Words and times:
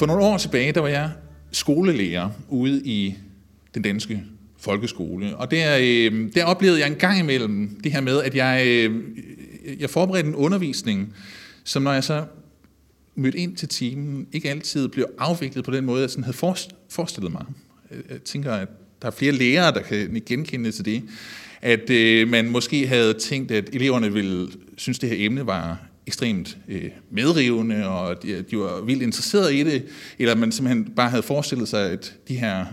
For 0.00 0.06
nogle 0.06 0.24
år 0.24 0.38
tilbage, 0.38 0.72
der 0.72 0.80
var 0.80 0.88
jeg 0.88 1.10
skolelærer 1.52 2.30
ude 2.48 2.82
i 2.84 3.16
den 3.74 3.82
danske 3.82 4.22
folkeskole. 4.58 5.36
Og 5.36 5.50
der, 5.50 5.78
øh, 5.80 6.34
der 6.34 6.44
oplevede 6.44 6.80
jeg 6.80 6.86
en 6.86 6.94
gang 6.94 7.18
imellem 7.18 7.80
det 7.84 7.92
her 7.92 8.00
med, 8.00 8.22
at 8.22 8.34
jeg, 8.34 8.66
øh, 8.66 9.02
jeg 9.80 9.90
forberedte 9.90 10.28
en 10.28 10.34
undervisning, 10.34 11.14
som 11.64 11.82
når 11.82 11.92
jeg 11.92 12.04
så 12.04 12.24
mødte 13.14 13.38
ind 13.38 13.56
til 13.56 13.68
timen, 13.68 14.26
ikke 14.32 14.50
altid 14.50 14.88
blev 14.88 15.06
afviklet 15.18 15.64
på 15.64 15.70
den 15.70 15.84
måde, 15.84 16.00
jeg 16.00 16.10
sådan 16.10 16.24
havde 16.24 16.56
forestillet 16.90 17.32
mig. 17.32 17.44
Jeg 18.10 18.22
tænker, 18.22 18.52
at 18.52 18.68
der 19.02 19.08
er 19.08 19.12
flere 19.12 19.32
lærere, 19.32 19.74
der 19.74 19.82
kan 19.82 20.22
genkende 20.26 20.72
til 20.72 20.84
det. 20.84 21.02
At 21.62 21.90
øh, 21.90 22.28
man 22.28 22.50
måske 22.50 22.86
havde 22.86 23.14
tænkt, 23.14 23.50
at 23.50 23.70
eleverne 23.72 24.12
ville 24.12 24.48
synes, 24.76 24.98
det 24.98 25.08
her 25.08 25.26
emne 25.26 25.46
var 25.46 25.90
ekstremt 26.06 26.58
øh, 26.68 26.90
medrivende, 27.10 27.88
og 27.88 28.22
de, 28.22 28.42
de 28.50 28.58
var 28.58 28.80
vildt 28.80 29.02
interesserede 29.02 29.58
i 29.58 29.64
det, 29.64 29.84
eller 30.18 30.34
man 30.34 30.52
simpelthen 30.52 30.84
bare 30.84 31.10
havde 31.10 31.22
forestillet 31.22 31.68
sig, 31.68 31.90
at 31.90 32.14
de 32.28 32.36
her 32.36 32.66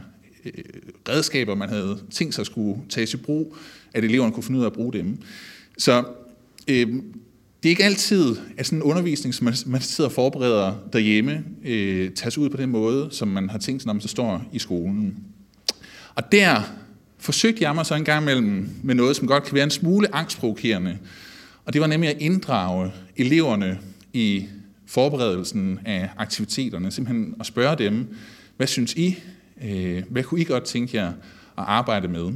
øh, 0.45 0.63
redskaber, 1.09 1.55
man 1.55 1.69
havde 1.69 1.99
tænkt 2.11 2.35
sig 2.35 2.45
skulle 2.45 2.81
tages 2.89 3.13
i 3.13 3.17
brug, 3.17 3.55
at 3.93 4.03
eleverne 4.03 4.31
kunne 4.31 4.43
finde 4.43 4.59
ud 4.59 4.63
af 4.63 4.69
at 4.69 4.73
bruge 4.73 4.93
dem. 4.93 5.17
Så 5.77 6.03
øh, 6.67 6.87
det 7.63 7.69
er 7.69 7.69
ikke 7.69 7.83
altid, 7.83 8.35
at 8.57 8.65
sådan 8.65 8.79
en 8.79 8.83
undervisning, 8.83 9.35
som 9.35 9.45
man, 9.45 9.53
man 9.65 9.81
sidder 9.81 10.09
og 10.09 10.13
forbereder 10.13 10.75
derhjemme, 10.93 11.43
øh, 11.65 12.11
tages 12.11 12.37
ud 12.37 12.49
på 12.49 12.57
den 12.57 12.69
måde, 12.69 13.07
som 13.11 13.27
man 13.27 13.49
har 13.49 13.57
tænkt 13.57 13.81
sig, 13.81 13.87
når 13.87 13.93
man 13.93 14.01
så 14.01 14.07
står 14.07 14.45
i 14.53 14.59
skolen. 14.59 15.17
Og 16.15 16.31
der 16.31 16.61
forsøgte 17.19 17.63
jeg 17.63 17.75
mig 17.75 17.85
så 17.85 17.95
en 17.95 18.05
gang 18.05 18.21
imellem 18.21 18.69
med 18.83 18.95
noget, 18.95 19.15
som 19.15 19.27
godt 19.27 19.43
kan 19.43 19.55
være 19.55 19.63
en 19.63 19.69
smule 19.69 20.15
angstprovokerende, 20.15 20.97
og 21.65 21.73
det 21.73 21.81
var 21.81 21.87
nemlig 21.87 22.09
at 22.09 22.17
inddrage 22.19 22.91
eleverne 23.17 23.79
i 24.13 24.45
forberedelsen 24.85 25.79
af 25.85 26.09
aktiviteterne, 26.17 26.91
simpelthen 26.91 27.35
at 27.39 27.45
spørge 27.45 27.77
dem, 27.77 28.15
hvad 28.57 28.67
synes 28.67 28.93
I? 28.93 29.17
Øh, 29.63 30.03
hvad 30.09 30.23
kunne 30.23 30.41
I 30.41 30.43
godt 30.43 30.63
tænke 30.63 30.97
jer 30.97 31.07
at 31.07 31.13
arbejde 31.67 32.07
med? 32.07 32.33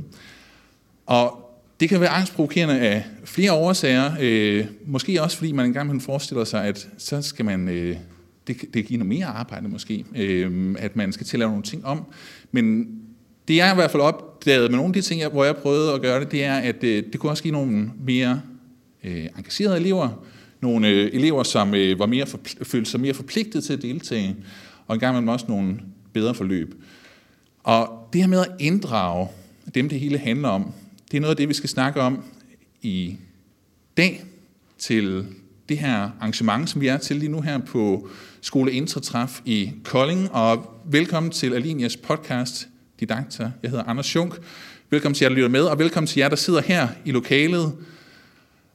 Og 1.06 1.52
det 1.80 1.90
kan 1.90 2.02
være 2.02 2.09
angstprovokerende 2.09 2.80
af 2.80 3.06
flere 3.24 3.54
årsager, 3.54 4.12
øh, 4.22 4.66
måske 4.86 5.22
også 5.22 5.38
fordi 5.38 5.52
man 5.52 5.66
engang 5.66 6.02
forestiller 6.02 6.44
sig, 6.44 6.66
at 6.66 6.90
så 6.98 7.22
skal 7.22 7.46
man, 7.46 7.70
øh, 7.70 7.98
det, 8.48 8.58
det 8.74 8.86
giver 8.86 8.98
noget 8.98 9.09
mere 9.09 9.26
arbejde 9.26 9.68
måske, 9.68 10.06
øh, 10.16 10.76
at 10.80 10.96
man 10.96 11.14
skal 11.14 11.26
til 11.26 11.38
at 11.38 11.40
lave 11.40 11.50
nogle 11.52 11.64
ting 11.64 11.86
om. 11.86 12.06
Men 12.52 12.88
det 13.47 13.56
jeg 13.56 13.72
i 13.72 13.75
hvert 13.75 13.92
fald 13.92 14.03
opdaget 14.03 14.72
med 14.72 14.78
nogle 14.78 14.89
af 14.89 14.94
de 14.94 15.02
ting, 15.02 15.28
hvor 15.28 15.44
jeg 15.44 15.56
prøvede 15.56 15.94
at 15.94 16.02
gøre 16.02 16.20
det, 16.20 16.31
det 16.31 16.44
er, 16.44 16.56
at 16.56 16.84
øh, 16.84 17.03
det 17.11 17.20
kunne 17.20 17.31
også 17.31 17.44
give 17.44 17.52
nogle 17.52 17.92
mere 18.06 18.42
øh, 19.03 19.25
engagerede 19.38 19.78
elever, 19.78 20.25
nogle 20.61 20.88
øh, 20.88 21.09
elever, 21.14 21.44
som 21.44 21.75
øh, 21.75 22.00
var 22.00 22.06
mere 22.06 22.25
følte 22.64 22.92
sig 22.92 23.00
mere 23.00 23.14
forpligtet 23.14 23.64
til 23.64 23.73
at 23.73 23.81
deltage, 23.81 24.36
og 24.88 24.95
engang 24.95 25.14
imellem 25.14 25.28
også 25.28 25.45
nogle 25.50 25.80
bedre 26.14 26.36
forløb. 26.36 26.84
Og 27.64 28.09
det 28.14 28.22
her 28.22 28.28
med 28.28 28.39
at 28.39 28.52
inddrage 28.59 29.28
dem, 29.75 29.89
det 29.89 30.00
hele 30.00 30.17
handler 30.17 30.50
om, 30.50 30.72
det 31.12 31.17
er 31.17 31.22
noget 31.22 31.31
af 31.31 31.38
det, 31.38 31.50
vi 31.50 31.53
skal 31.53 31.69
snakke 31.69 32.02
om 32.02 32.23
i 32.81 33.17
dag 33.97 34.23
til 34.78 35.25
det 35.69 35.78
her 35.78 35.95
arrangement, 35.95 36.69
som 36.69 36.81
vi 36.81 36.88
er 36.88 36.97
til 36.97 37.16
lige 37.16 37.31
nu 37.31 37.42
her 37.42 37.58
på 37.58 38.08
Skole 38.42 38.72
Intratræf 38.72 39.39
i 39.45 39.72
Kolding. 39.84 40.31
Og 40.31 40.81
velkommen 40.86 41.31
til 41.31 41.53
Alinias 41.53 41.97
podcast 41.97 42.67
didakter. 43.02 43.52
Jeg 43.64 43.72
hedder 43.72 43.84
Anders 43.84 44.06
Schunk. 44.06 44.40
Velkommen 44.90 45.14
til 45.16 45.25
jer, 45.25 45.30
der 45.30 45.36
lytter 45.36 45.50
med, 45.50 45.62
og 45.62 45.80
velkommen 45.80 46.08
til 46.08 46.20
jer, 46.20 46.30
der 46.30 46.36
sidder 46.36 46.62
her 46.62 46.88
i 47.06 47.12
lokalet 47.12 47.74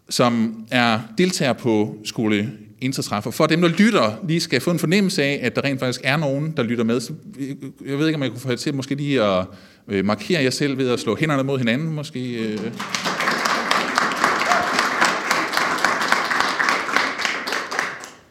som 0.08 0.64
er 0.70 1.00
deltager 1.18 1.52
på 1.52 1.96
skole 2.04 2.52
Intertræffer. 2.80 3.30
For 3.30 3.46
dem, 3.46 3.60
der 3.60 3.68
lytter, 3.68 4.20
lige 4.28 4.40
skal 4.40 4.60
få 4.60 4.70
en 4.70 4.78
fornemmelse 4.78 5.22
af, 5.22 5.40
at 5.42 5.56
der 5.56 5.64
rent 5.64 5.80
faktisk 5.80 6.00
er 6.04 6.16
nogen, 6.16 6.54
der 6.56 6.62
lytter 6.62 6.84
med. 6.84 7.00
Så 7.00 7.12
øh, 7.38 7.48
jeg 7.86 7.98
ved 7.98 8.06
ikke, 8.06 8.16
om 8.16 8.22
jeg 8.22 8.30
kunne 8.30 8.40
få 8.40 8.56
til 8.56 8.74
måske 8.74 8.94
lige 8.94 9.22
at 9.22 9.46
øh, 9.88 10.04
markere 10.04 10.42
jer 10.42 10.50
selv 10.50 10.78
ved 10.78 10.90
at 10.90 11.00
slå 11.00 11.16
hænderne 11.16 11.42
mod 11.42 11.58
hinanden, 11.58 11.94
måske. 11.94 12.34
Øh. 12.34 12.60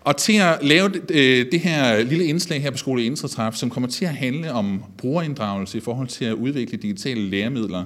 Og 0.06 0.18
til 0.18 0.34
at 0.34 0.58
lave 0.62 0.90
det, 0.90 1.10
det 1.52 1.60
her 1.60 2.04
lille 2.04 2.26
indslag 2.26 2.62
her 2.62 2.72
på 2.72 2.78
Skole 2.78 3.06
Intratræf, 3.06 3.54
som 3.54 3.70
kommer 3.70 3.90
til 3.90 4.06
at 4.06 4.16
handle 4.16 4.52
om 4.52 4.84
brugerinddragelse 4.98 5.78
i 5.78 5.82
forhold 5.82 6.08
til 6.08 6.26
at 6.26 6.34
udvikle 6.34 6.78
digitale 6.78 7.30
læremidler, 7.30 7.86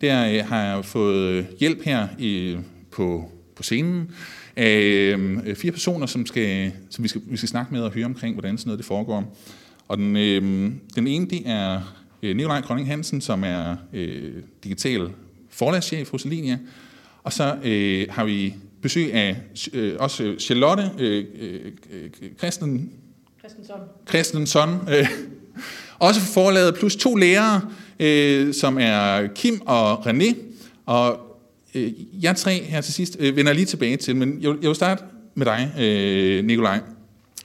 der 0.00 0.28
øh, 0.28 0.48
har 0.48 0.64
jeg 0.64 0.84
fået 0.84 1.28
øh, 1.28 1.44
hjælp 1.60 1.84
her 1.84 2.08
i 2.18 2.56
på, 2.90 3.30
på 3.56 3.62
scenen 3.62 4.10
af 4.56 5.16
fire 5.56 5.72
personer, 5.72 6.06
som, 6.06 6.26
skal, 6.26 6.72
som 6.90 7.04
vi, 7.04 7.08
skal, 7.08 7.20
vi 7.26 7.36
skal 7.36 7.48
snakke 7.48 7.74
med 7.74 7.82
og 7.82 7.90
høre 7.90 8.04
omkring, 8.04 8.34
hvordan 8.34 8.58
sådan 8.58 8.68
noget 8.68 8.78
det 8.78 8.86
foregår. 8.86 9.36
Og 9.88 9.98
den, 9.98 10.16
øh, 10.16 10.42
den 10.94 11.06
ene, 11.06 11.26
det 11.26 11.42
er 11.46 11.94
øh, 12.22 12.36
Nikolaj 12.36 12.60
Grønning 12.60 12.88
Hansen, 12.88 13.20
som 13.20 13.44
er 13.44 13.76
øh, 13.92 14.32
digital 14.64 15.08
forlagschef 15.50 16.10
hos 16.10 16.24
Linia. 16.24 16.58
Og 17.22 17.32
så 17.32 17.56
øh, 17.64 18.06
har 18.10 18.24
vi 18.24 18.54
besøg 18.82 19.14
af 19.14 19.36
øh, 19.72 19.94
også 19.98 20.34
Charlotte 20.38 20.90
øh, 20.98 21.24
øh, 21.40 21.72
Christen, 22.38 22.90
Christensson, 23.38 23.80
Christensson 24.08 24.68
øh, 24.90 25.08
også 25.98 26.20
for 26.20 26.32
forlaget, 26.32 26.74
plus 26.74 26.96
to 26.96 27.14
lærere, 27.14 27.60
øh, 28.00 28.54
som 28.54 28.78
er 28.80 29.26
Kim 29.34 29.60
og 29.66 30.06
René. 30.06 30.34
Og 30.86 31.28
Øh, 31.74 31.92
jeg 32.22 32.36
tre 32.36 32.62
her 32.62 32.80
til 32.80 32.94
sidst 32.94 33.16
øh, 33.20 33.36
vender 33.36 33.52
lige 33.52 33.64
tilbage 33.64 33.96
til, 33.96 34.16
men 34.16 34.38
jeg, 34.40 34.54
jeg 34.62 34.68
vil 34.68 34.74
starte 34.74 35.04
med 35.34 35.46
dig, 35.46 35.72
øh, 35.80 36.44
Nikolaj. 36.44 36.80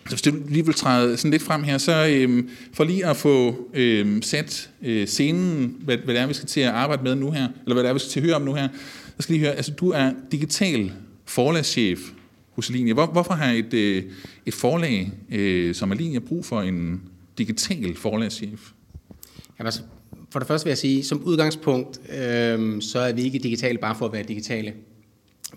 Så 0.05 0.09
hvis 0.09 0.21
du 0.21 0.31
lige 0.49 0.65
vil 0.65 0.75
træde 0.75 1.17
sådan 1.17 1.31
lidt 1.31 1.43
frem 1.43 1.63
her, 1.63 1.77
så 1.77 2.07
øh, 2.09 2.43
for 2.73 2.83
lige 2.83 3.05
at 3.05 3.17
få 3.17 3.67
øh, 3.73 4.23
sat 4.23 4.69
øh, 4.81 5.07
scenen, 5.07 5.75
hvad, 5.79 5.97
hvad 5.97 6.13
det 6.13 6.21
er, 6.21 6.27
vi 6.27 6.33
skal 6.33 6.47
til 6.47 6.61
at 6.61 6.69
arbejde 6.69 7.03
med 7.03 7.15
nu 7.15 7.31
her, 7.31 7.47
eller 7.63 7.73
hvad 7.73 7.83
det 7.83 7.89
er, 7.89 7.93
vi 7.93 7.99
skal 7.99 8.11
til 8.11 8.19
at 8.19 8.25
høre 8.25 8.35
om 8.35 8.41
nu 8.41 8.53
her, 8.53 8.67
så 9.05 9.23
skal 9.23 9.33
lige 9.33 9.45
høre, 9.45 9.55
altså 9.55 9.71
du 9.71 9.89
er 9.89 10.11
digital 10.31 10.91
forlagschef 11.35 11.99
hos 12.49 12.69
Linje. 12.69 12.93
Hvor, 12.93 13.05
hvorfor 13.05 13.33
har 13.33 13.51
et, 13.51 13.73
øh, 13.73 14.03
et 14.45 14.53
forlag 14.53 15.11
øh, 15.31 15.75
som 15.75 15.91
er 15.91 15.95
Linje 15.95 16.19
brug 16.19 16.45
for 16.45 16.61
en 16.61 17.01
digital 17.37 17.95
forlagschef? 17.95 18.71
Jamen 19.59 19.67
altså, 19.67 19.81
for 20.29 20.39
det 20.39 20.47
første 20.47 20.65
vil 20.65 20.71
jeg 20.71 20.77
sige, 20.77 21.03
som 21.03 21.23
udgangspunkt, 21.23 21.99
øh, 22.11 22.81
så 22.81 22.99
er 22.99 23.13
vi 23.13 23.21
ikke 23.21 23.39
digitale 23.39 23.77
bare 23.77 23.95
for 23.95 24.05
at 24.05 24.13
være 24.13 24.23
digitale. 24.23 24.73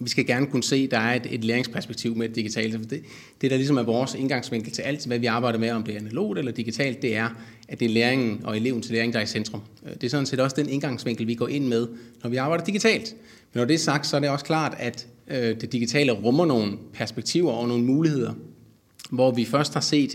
Vi 0.01 0.09
skal 0.09 0.27
gerne 0.27 0.47
kunne 0.47 0.63
se, 0.63 0.77
at 0.77 0.91
der 0.91 0.99
er 0.99 1.15
et, 1.15 1.27
et 1.31 1.45
læringsperspektiv 1.45 2.17
med 2.17 2.29
det 2.29 2.37
digitale. 2.37 2.79
Det, 2.79 3.03
det, 3.41 3.51
der 3.51 3.57
ligesom 3.57 3.77
er 3.77 3.83
vores 3.83 4.15
indgangsvinkel 4.15 4.73
til 4.73 4.83
alt, 4.83 5.07
hvad 5.07 5.19
vi 5.19 5.27
arbejder 5.27 5.59
med, 5.59 5.71
om 5.71 5.83
det 5.83 5.95
er 5.95 5.99
analogt 5.99 6.39
eller 6.39 6.53
digitalt, 6.53 7.03
det 7.03 7.17
er, 7.17 7.29
at 7.69 7.81
det 7.81 7.87
er 7.87 7.91
læringen 7.91 8.41
og 8.45 8.57
eleven 8.57 8.83
til 8.83 8.93
læring, 8.93 9.13
der 9.13 9.19
er 9.19 9.23
i 9.23 9.27
centrum. 9.27 9.61
Øh, 9.87 9.95
det 9.95 10.05
er 10.05 10.09
sådan 10.09 10.27
set 10.27 10.41
også 10.41 10.57
den 10.57 10.69
indgangsvinkel, 10.69 11.27
vi 11.27 11.35
går 11.35 11.49
ind 11.49 11.67
med, 11.67 11.89
når 12.23 12.31
vi 12.31 12.37
arbejder 12.37 12.65
digitalt. 12.65 13.15
Men 13.53 13.61
når 13.61 13.65
det 13.65 13.75
er 13.75 13.79
sagt, 13.79 14.07
så 14.07 14.17
er 14.17 14.21
det 14.21 14.31
også 14.31 14.45
klart, 14.45 14.75
at 14.79 15.07
øh, 15.29 15.61
det 15.61 15.73
digitale 15.73 16.13
rummer 16.13 16.47
nogle 16.47 16.73
perspektiver 16.93 17.53
og 17.53 17.69
nogle 17.69 17.85
muligheder, 17.85 18.33
hvor 19.11 19.31
vi 19.31 19.45
først 19.45 19.75
har 19.75 19.81
set 19.81 20.15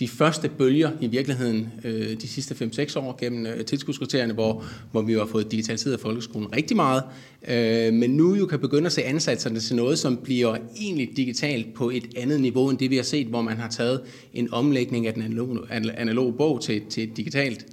de 0.00 0.08
første 0.08 0.48
bølger 0.48 0.90
i 1.00 1.06
virkeligheden 1.06 1.72
øh, 1.84 2.20
de 2.20 2.28
sidste 2.28 2.54
5-6 2.54 2.98
år 2.98 3.16
gennem 3.20 3.46
øh, 3.46 3.64
tilskudskriterierne, 3.64 4.34
hvor, 4.34 4.64
hvor 4.92 5.02
vi 5.02 5.12
har 5.12 5.26
fået 5.26 5.50
digitaliseret 5.50 6.00
folkeskolen 6.00 6.56
rigtig 6.56 6.76
meget, 6.76 7.02
øh, 7.48 7.94
men 7.94 8.10
nu 8.10 8.34
jo 8.34 8.46
kan 8.46 8.58
begynde 8.58 8.86
at 8.86 8.92
se 8.92 9.02
ansatserne 9.02 9.60
til 9.60 9.76
noget, 9.76 9.98
som 9.98 10.16
bliver 10.16 10.56
egentlig 10.80 11.10
digitalt 11.16 11.74
på 11.74 11.90
et 11.90 12.04
andet 12.16 12.40
niveau 12.40 12.70
end 12.70 12.78
det, 12.78 12.90
vi 12.90 12.96
har 12.96 13.02
set, 13.02 13.26
hvor 13.26 13.42
man 13.42 13.56
har 13.56 13.68
taget 13.68 14.00
en 14.34 14.52
omlægning 14.52 15.06
af 15.06 15.14
den 15.14 15.22
analoge, 15.22 15.60
analoge 15.70 16.32
bog 16.32 16.62
til, 16.62 16.82
til 16.90 17.02
et 17.02 17.16
digitalt 17.16 17.66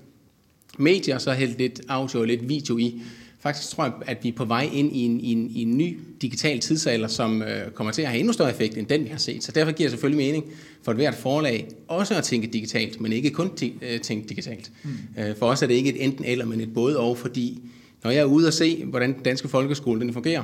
medie, 0.78 1.16
og 1.16 1.22
så 1.22 1.32
hældt 1.32 1.58
lidt 1.58 1.82
audio 1.90 2.20
og 2.20 2.28
lidt 2.28 2.50
video 2.50 2.78
i. 2.78 3.02
Faktisk 3.48 3.70
tror 3.70 3.84
jeg, 3.84 3.94
at 4.06 4.18
vi 4.24 4.30
er 4.30 4.34
på 4.34 4.46
vej 4.46 4.70
ind 4.74 4.96
i 4.96 5.00
en, 5.00 5.20
i 5.20 5.32
en, 5.32 5.50
i 5.50 5.62
en 5.62 5.78
ny 5.78 6.00
digital 6.22 6.60
tidsalder, 6.60 7.08
som 7.08 7.42
øh, 7.42 7.72
kommer 7.72 7.94
til 7.94 8.02
at 8.02 8.08
have 8.08 8.20
endnu 8.20 8.34
større 8.34 8.50
effekt 8.50 8.78
end 8.78 8.88
den, 8.88 9.04
vi 9.04 9.10
har 9.10 9.18
set. 9.18 9.44
Så 9.44 9.52
derfor 9.52 9.72
giver 9.72 9.88
det 9.88 9.92
selvfølgelig 9.92 10.26
mening 10.26 10.46
for 10.84 10.92
et 10.92 10.98
hvert 10.98 11.16
forlag 11.16 11.68
også 11.88 12.16
at 12.16 12.24
tænke 12.24 12.48
digitalt, 12.48 13.02
men 13.02 13.14
ikke 13.14 13.30
kun 13.30 13.52
øh, 13.82 14.00
tænke 14.00 14.30
digitalt. 14.30 14.72
Mm. 14.84 14.90
Øh, 15.22 15.36
for 15.36 15.46
os 15.46 15.62
er 15.62 15.68
det 15.68 15.74
ikke 15.74 15.90
et 15.90 16.04
enten 16.04 16.26
eller, 16.26 16.46
men 16.46 16.62
et 16.62 16.74
både 16.74 17.00
og, 17.00 17.18
fordi 17.18 17.62
når 18.04 18.12
jeg 18.12 18.20
er 18.20 18.26
ude 18.26 18.48
og 18.48 18.54
se, 18.54 18.86
hvordan 18.86 19.14
den 19.14 19.24
danske 19.24 19.48
folkeskole 19.48 20.02
den 20.02 20.14
fungerer, 20.14 20.44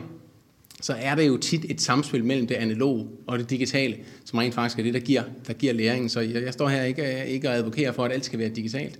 så 0.81 0.93
er 0.93 1.15
det 1.15 1.27
jo 1.27 1.37
tit 1.37 1.65
et 1.69 1.81
samspil 1.81 2.25
mellem 2.25 2.47
det 2.47 2.55
analoge 2.55 3.07
og 3.27 3.39
det 3.39 3.49
digitale, 3.49 3.95
som 4.25 4.39
rent 4.39 4.53
faktisk 4.53 4.79
er 4.79 4.83
det, 4.83 4.93
der 4.93 4.99
giver, 4.99 5.23
der 5.47 5.53
giver 5.53 5.73
læringen. 5.73 6.09
Så 6.09 6.19
jeg, 6.19 6.43
jeg 6.43 6.53
står 6.53 6.67
her 6.67 6.83
ikke, 6.83 7.25
ikke 7.27 7.49
og 7.49 7.55
advokerer 7.55 7.91
for, 7.91 8.05
at 8.05 8.11
alt 8.11 8.25
skal 8.25 8.39
være 8.39 8.49
digitalt. 8.49 8.99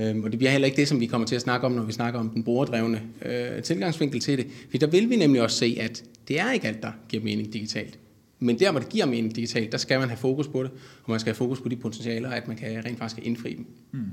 Øhm, 0.00 0.24
og 0.24 0.30
det 0.30 0.38
bliver 0.38 0.50
heller 0.50 0.66
ikke 0.66 0.76
det, 0.76 0.88
som 0.88 1.00
vi 1.00 1.06
kommer 1.06 1.26
til 1.26 1.34
at 1.34 1.42
snakke 1.42 1.66
om, 1.66 1.72
når 1.72 1.82
vi 1.82 1.92
snakker 1.92 2.20
om 2.20 2.30
den 2.30 2.44
brugerdrevne 2.44 3.02
øh, 3.24 3.62
tilgangsvinkel 3.62 4.20
til 4.20 4.38
det. 4.38 4.46
For 4.70 4.78
der 4.78 4.86
vil 4.86 5.10
vi 5.10 5.16
nemlig 5.16 5.42
også 5.42 5.56
se, 5.56 5.76
at 5.80 6.04
det 6.28 6.40
er 6.40 6.52
ikke 6.52 6.68
alt, 6.68 6.82
der 6.82 6.92
giver 7.08 7.22
mening 7.22 7.52
digitalt. 7.52 7.98
Men 8.38 8.58
der, 8.58 8.70
hvor 8.70 8.80
det 8.80 8.88
giver 8.88 9.06
mening 9.06 9.36
digitalt, 9.36 9.72
der 9.72 9.78
skal 9.78 9.98
man 9.98 10.08
have 10.08 10.18
fokus 10.18 10.48
på 10.48 10.62
det, 10.62 10.70
og 11.04 11.10
man 11.10 11.20
skal 11.20 11.30
have 11.30 11.36
fokus 11.36 11.60
på 11.60 11.68
de 11.68 11.76
potentialer, 11.76 12.30
at 12.30 12.48
man 12.48 12.56
kan 12.56 12.84
rent 12.84 12.98
faktisk 12.98 13.26
indfri 13.26 13.54
dem. 13.54 13.66
Hmm. 13.90 14.10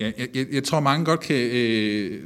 Ja, 0.00 0.12
jeg, 0.18 0.28
jeg, 0.34 0.46
jeg 0.52 0.64
tror, 0.64 0.80
mange 0.80 1.04
godt 1.04 1.20
kan 1.20 1.36
øh, 1.36 2.20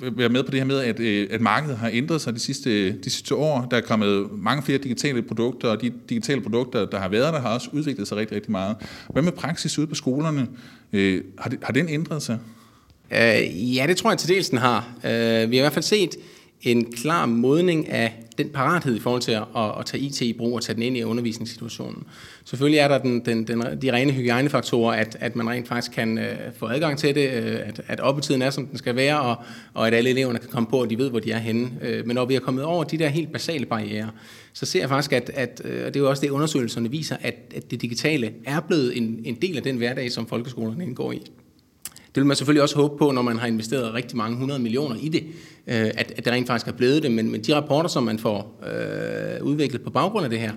være 0.00 0.28
med 0.28 0.42
på 0.42 0.50
det 0.50 0.60
her 0.60 0.66
med, 0.66 0.80
at, 0.80 1.00
øh, 1.00 1.28
at 1.30 1.40
markedet 1.40 1.76
har 1.76 1.90
ændret 1.92 2.20
sig 2.20 2.34
de 2.34 2.38
sidste, 2.38 2.92
de 2.92 3.10
sidste 3.10 3.34
år. 3.34 3.66
Der 3.70 3.76
er 3.76 3.80
kommet 3.80 4.28
mange 4.32 4.62
flere 4.62 4.78
digitale 4.78 5.22
produkter, 5.22 5.68
og 5.68 5.80
de 5.80 5.92
digitale 6.08 6.40
produkter, 6.40 6.86
der 6.86 6.98
har 6.98 7.08
været 7.08 7.34
der, 7.34 7.40
har 7.40 7.54
også 7.54 7.68
udviklet 7.72 8.08
sig 8.08 8.16
rigtig, 8.16 8.34
rigtig 8.36 8.52
meget. 8.52 8.76
Hvad 9.12 9.22
med 9.22 9.32
praksis 9.32 9.78
ude 9.78 9.86
på 9.86 9.94
skolerne? 9.94 10.48
Øh, 10.92 11.22
har, 11.38 11.50
de, 11.50 11.56
har 11.62 11.72
den 11.72 11.88
ændret 11.88 12.22
sig? 12.22 12.38
Øh, 13.10 13.76
ja, 13.76 13.84
det 13.88 13.96
tror 13.96 14.10
jeg 14.10 14.18
til 14.18 14.28
dels 14.28 14.48
den 14.48 14.58
har. 14.58 14.88
Øh, 15.04 15.10
vi 15.50 15.56
har 15.56 15.62
i 15.62 15.64
hvert 15.64 15.72
fald 15.72 15.82
set 15.82 16.16
en 16.62 16.92
klar 16.92 17.26
modning 17.26 17.88
af 17.88 18.24
den 18.38 18.48
parathed 18.48 18.96
i 18.96 19.00
forhold 19.00 19.22
til 19.22 19.32
at, 19.32 19.44
at, 19.56 19.70
at 19.78 19.86
tage 19.86 20.02
IT 20.02 20.20
i 20.20 20.32
brug 20.32 20.54
og 20.54 20.62
tage 20.62 20.74
den 20.74 20.82
ind 20.82 20.96
i 20.96 21.02
undervisningssituationen. 21.02 22.04
Selvfølgelig 22.44 22.78
er 22.78 22.88
der 22.88 22.98
den, 22.98 23.24
den, 23.24 23.46
den, 23.46 23.62
de 23.82 23.92
rene 23.92 24.12
hygiejnefaktorer, 24.12 24.92
at, 24.94 25.16
at 25.20 25.36
man 25.36 25.50
rent 25.50 25.68
faktisk 25.68 25.92
kan 25.92 26.18
øh, 26.18 26.36
få 26.56 26.66
adgang 26.66 26.98
til 26.98 27.14
det, 27.14 27.30
øh, 27.30 27.60
at, 27.64 27.80
at 27.88 28.00
oppetiden 28.00 28.42
er, 28.42 28.50
som 28.50 28.66
den 28.66 28.78
skal 28.78 28.96
være, 28.96 29.20
og, 29.20 29.36
og 29.74 29.86
at 29.86 29.94
alle 29.94 30.10
eleverne 30.10 30.38
kan 30.38 30.48
komme 30.48 30.68
på, 30.68 30.80
og 30.80 30.90
de 30.90 30.98
ved, 30.98 31.10
hvor 31.10 31.20
de 31.20 31.32
er 31.32 31.38
henne. 31.38 31.70
Øh, 31.82 32.06
men 32.06 32.14
når 32.14 32.24
vi 32.24 32.34
er 32.34 32.40
kommet 32.40 32.64
over 32.64 32.84
de 32.84 32.98
der 32.98 33.08
helt 33.08 33.32
basale 33.32 33.66
barriere, 33.66 34.10
så 34.52 34.66
ser 34.66 34.80
jeg 34.80 34.88
faktisk, 34.88 35.12
at, 35.12 35.30
at 35.34 35.62
øh, 35.64 35.86
og 35.86 35.94
det 35.94 36.00
er 36.00 36.04
jo 36.04 36.10
også 36.10 36.20
det, 36.20 36.30
undersøgelserne 36.30 36.90
viser, 36.90 37.16
at, 37.20 37.34
at 37.54 37.70
det 37.70 37.82
digitale 37.82 38.32
er 38.44 38.60
blevet 38.60 38.96
en, 38.96 39.20
en 39.24 39.34
del 39.34 39.56
af 39.56 39.62
den 39.62 39.76
hverdag, 39.76 40.12
som 40.12 40.26
folkeskolerne 40.26 40.84
indgår 40.84 41.12
i. 41.12 41.22
Det 42.14 42.20
vil 42.20 42.26
man 42.26 42.36
selvfølgelig 42.36 42.62
også 42.62 42.76
håbe 42.76 42.98
på, 42.98 43.10
når 43.10 43.22
man 43.22 43.38
har 43.38 43.46
investeret 43.46 43.94
rigtig 43.94 44.16
mange 44.16 44.36
hundrede 44.36 44.60
millioner 44.60 44.96
i 45.00 45.08
det, 45.08 45.24
øh, 45.66 45.90
at, 45.94 46.12
at 46.16 46.24
det 46.24 46.32
rent 46.32 46.46
faktisk 46.46 46.68
er 46.68 46.72
blevet 46.72 47.02
det. 47.02 47.10
Men, 47.10 47.30
men 47.30 47.42
de 47.42 47.54
rapporter, 47.54 47.88
som 47.88 48.02
man 48.02 48.18
får 48.18 48.60
øh, 48.66 49.46
udviklet 49.46 49.82
på 49.82 49.90
baggrund 49.90 50.24
af 50.24 50.30
det 50.30 50.38
her, 50.38 50.52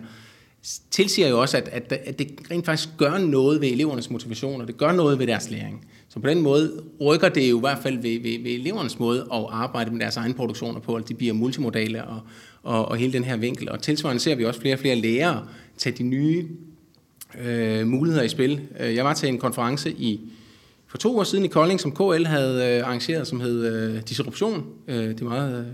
tilsiger 0.92 1.28
jo 1.28 1.42
også, 1.42 1.58
at, 1.58 1.70
at, 1.72 1.94
at 2.06 2.20
det 2.20 2.32
rent 2.52 2.66
faktisk 2.66 2.90
gør 2.98 3.18
noget 3.18 3.62
ved 3.62 3.68
elevernes 3.68 4.10
motivation, 4.10 4.62
og 4.62 4.68
det 4.68 4.78
gør 4.78 4.92
noget 4.92 5.20
ved 5.20 5.28
deres 5.28 5.50
læring. 5.52 5.86
Så 6.10 6.20
på 6.20 6.28
den 6.28 6.42
måde 6.42 6.84
rykker 7.02 7.30
det 7.30 7.50
jo 7.50 7.58
i 7.58 7.60
hvert 7.60 7.80
fald 7.84 7.96
ved, 7.96 8.22
ved, 8.22 8.44
ved 8.44 8.52
elevernes 8.52 9.00
måde 9.00 9.28
at 9.34 9.46
arbejde 9.50 9.92
med 9.92 10.00
deres 10.00 10.18
egen 10.18 10.34
produktioner 10.34 10.80
på, 10.80 10.96
at 10.96 11.10
de 11.10 11.14
bliver 11.14 11.34
multimodale 11.34 12.04
og, 12.04 12.20
og, 12.64 12.86
og 12.86 12.98
hele 12.98 13.14
den 13.14 13.24
her 13.24 13.38
vinkel. 13.38 13.70
Og 13.70 13.82
tilsvarende 13.82 14.22
ser 14.22 14.36
vi 14.36 14.46
også 14.46 14.62
flere 14.62 14.76
og 14.76 14.80
flere 14.80 14.96
lærere 14.96 15.48
tage 15.78 15.98
de 15.98 16.04
nye 16.04 16.48
øh, 17.42 17.88
muligheder 17.88 18.24
i 18.24 18.30
spil. 18.30 18.62
Øh, 18.80 18.96
jeg 18.96 19.06
var 19.06 19.14
til 19.14 19.30
en 19.30 19.38
konference 19.38 19.92
i 19.92 20.20
for 20.88 20.98
to 20.98 21.20
år 21.20 21.24
siden 21.24 21.46
i 21.46 21.48
Kolding, 21.48 21.80
som 21.80 21.92
KL 21.92 22.26
havde 22.26 22.78
øh, 22.78 22.88
arrangeret, 22.88 23.28
som 23.28 23.40
hed 23.40 23.66
øh, 23.74 24.02
Disruption. 24.02 24.66
Øh, 24.88 25.10
det 25.10 25.22
er 25.22 25.26
meget 25.26 25.60
øh, 25.60 25.66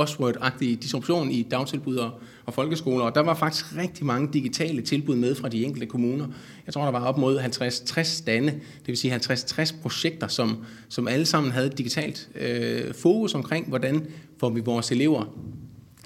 buzzword-agtig 0.00 0.82
disruption 0.82 1.30
i 1.30 1.42
dagtilbud 1.42 1.96
og, 1.96 2.10
og 2.46 2.54
folkeskoler. 2.54 3.04
Og 3.04 3.14
der 3.14 3.20
var 3.20 3.34
faktisk 3.34 3.76
rigtig 3.76 4.06
mange 4.06 4.32
digitale 4.32 4.82
tilbud 4.82 5.16
med 5.16 5.34
fra 5.34 5.48
de 5.48 5.64
enkelte 5.64 5.86
kommuner. 5.86 6.26
Jeg 6.66 6.74
tror, 6.74 6.84
der 6.84 6.90
var 6.90 7.04
op 7.04 7.18
mod 7.18 7.38
50-60 7.38 8.02
stande, 8.02 8.52
det 8.52 8.86
vil 8.86 8.96
sige 8.96 9.16
50-60 9.16 9.82
projekter, 9.82 10.28
som, 10.28 10.64
som 10.88 11.08
alle 11.08 11.26
sammen 11.26 11.52
havde 11.52 11.66
et 11.66 11.78
digitalt 11.78 12.28
øh, 12.34 12.94
fokus 12.94 13.34
omkring, 13.34 13.68
hvordan 13.68 14.06
får 14.40 14.50
vi 14.50 14.60
vores 14.60 14.92
elever 14.92 15.24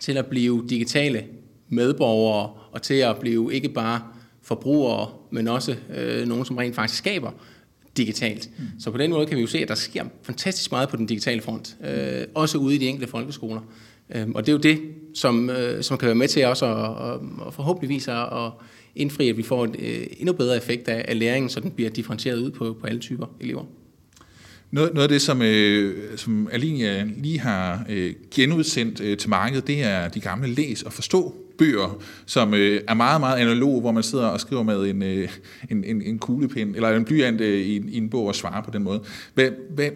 til 0.00 0.16
at 0.16 0.26
blive 0.26 0.64
digitale 0.68 1.24
medborgere 1.68 2.50
og 2.72 2.82
til 2.82 2.94
at 2.94 3.16
blive 3.16 3.54
ikke 3.54 3.68
bare 3.68 4.00
forbrugere, 4.42 5.08
men 5.30 5.48
også 5.48 5.76
øh, 5.96 6.28
nogen, 6.28 6.44
som 6.44 6.56
rent 6.56 6.74
faktisk 6.74 6.98
skaber 6.98 7.30
digitalt. 8.00 8.50
Mm. 8.58 8.64
Så 8.80 8.90
på 8.90 8.98
den 8.98 9.10
måde 9.10 9.26
kan 9.26 9.36
vi 9.36 9.40
jo 9.40 9.46
se, 9.46 9.58
at 9.58 9.68
der 9.68 9.74
sker 9.74 10.04
fantastisk 10.22 10.72
meget 10.72 10.88
på 10.88 10.96
den 10.96 11.06
digitale 11.06 11.40
front, 11.40 11.76
øh, 11.84 12.24
også 12.34 12.58
ude 12.58 12.74
i 12.74 12.78
de 12.78 12.86
enkelte 12.86 13.10
folkeskoler. 13.10 13.60
Øh, 14.14 14.28
og 14.34 14.46
det 14.46 14.52
er 14.52 14.52
jo 14.52 14.58
det, 14.58 14.80
som, 15.14 15.50
øh, 15.50 15.82
som 15.82 15.98
kan 15.98 16.06
være 16.06 16.14
med 16.14 16.28
til 16.28 16.46
også 16.46 16.66
at, 16.66 17.12
at, 17.12 17.46
at 17.46 17.54
forhåbentligvis 17.54 18.08
at, 18.08 18.16
at 18.16 18.50
indfri, 18.96 19.28
at 19.28 19.36
vi 19.36 19.42
får 19.42 19.64
en 19.64 19.74
øh, 19.78 20.06
endnu 20.18 20.32
bedre 20.32 20.56
effekt 20.56 20.88
af, 20.88 21.04
af 21.08 21.18
læringen, 21.18 21.48
så 21.48 21.60
den 21.60 21.70
bliver 21.70 21.90
differentieret 21.90 22.38
ud 22.38 22.50
på, 22.50 22.76
på 22.80 22.86
alle 22.86 23.00
typer 23.00 23.26
elever. 23.40 23.64
Noget, 24.70 24.94
noget 24.94 25.02
af 25.02 25.08
det, 25.08 25.22
som, 25.22 25.42
øh, 25.42 26.18
som 26.18 26.48
Alinea 26.52 27.04
lige 27.16 27.40
har 27.40 27.84
øh, 27.88 28.14
genudsendt 28.34 29.00
øh, 29.00 29.18
til 29.18 29.30
markedet, 29.30 29.66
det 29.66 29.82
er 29.82 30.08
de 30.08 30.20
gamle 30.20 30.48
læs- 30.48 30.82
og 30.82 30.92
forstå 30.92 31.34
bøger, 31.60 32.02
som 32.26 32.54
øh, 32.54 32.80
er 32.88 32.94
meget, 32.94 33.20
meget 33.20 33.38
analog, 33.38 33.80
hvor 33.80 33.92
man 33.92 34.02
sidder 34.02 34.26
og 34.26 34.40
skriver 34.40 34.62
med 34.62 34.90
en, 34.90 35.02
øh, 35.02 35.28
en, 35.70 35.84
en, 35.84 36.02
en 36.02 36.18
kuglepind, 36.18 36.74
eller 36.74 36.88
en 36.88 37.04
blyant 37.04 37.40
øh, 37.40 37.60
i, 37.60 37.76
i 37.88 37.96
en 37.96 38.10
bog 38.10 38.26
og 38.26 38.34
svarer 38.34 38.62
på 38.62 38.70
den 38.70 38.82
måde. 38.82 39.00
Hvad, 39.34 39.50
hvad, 39.74 39.88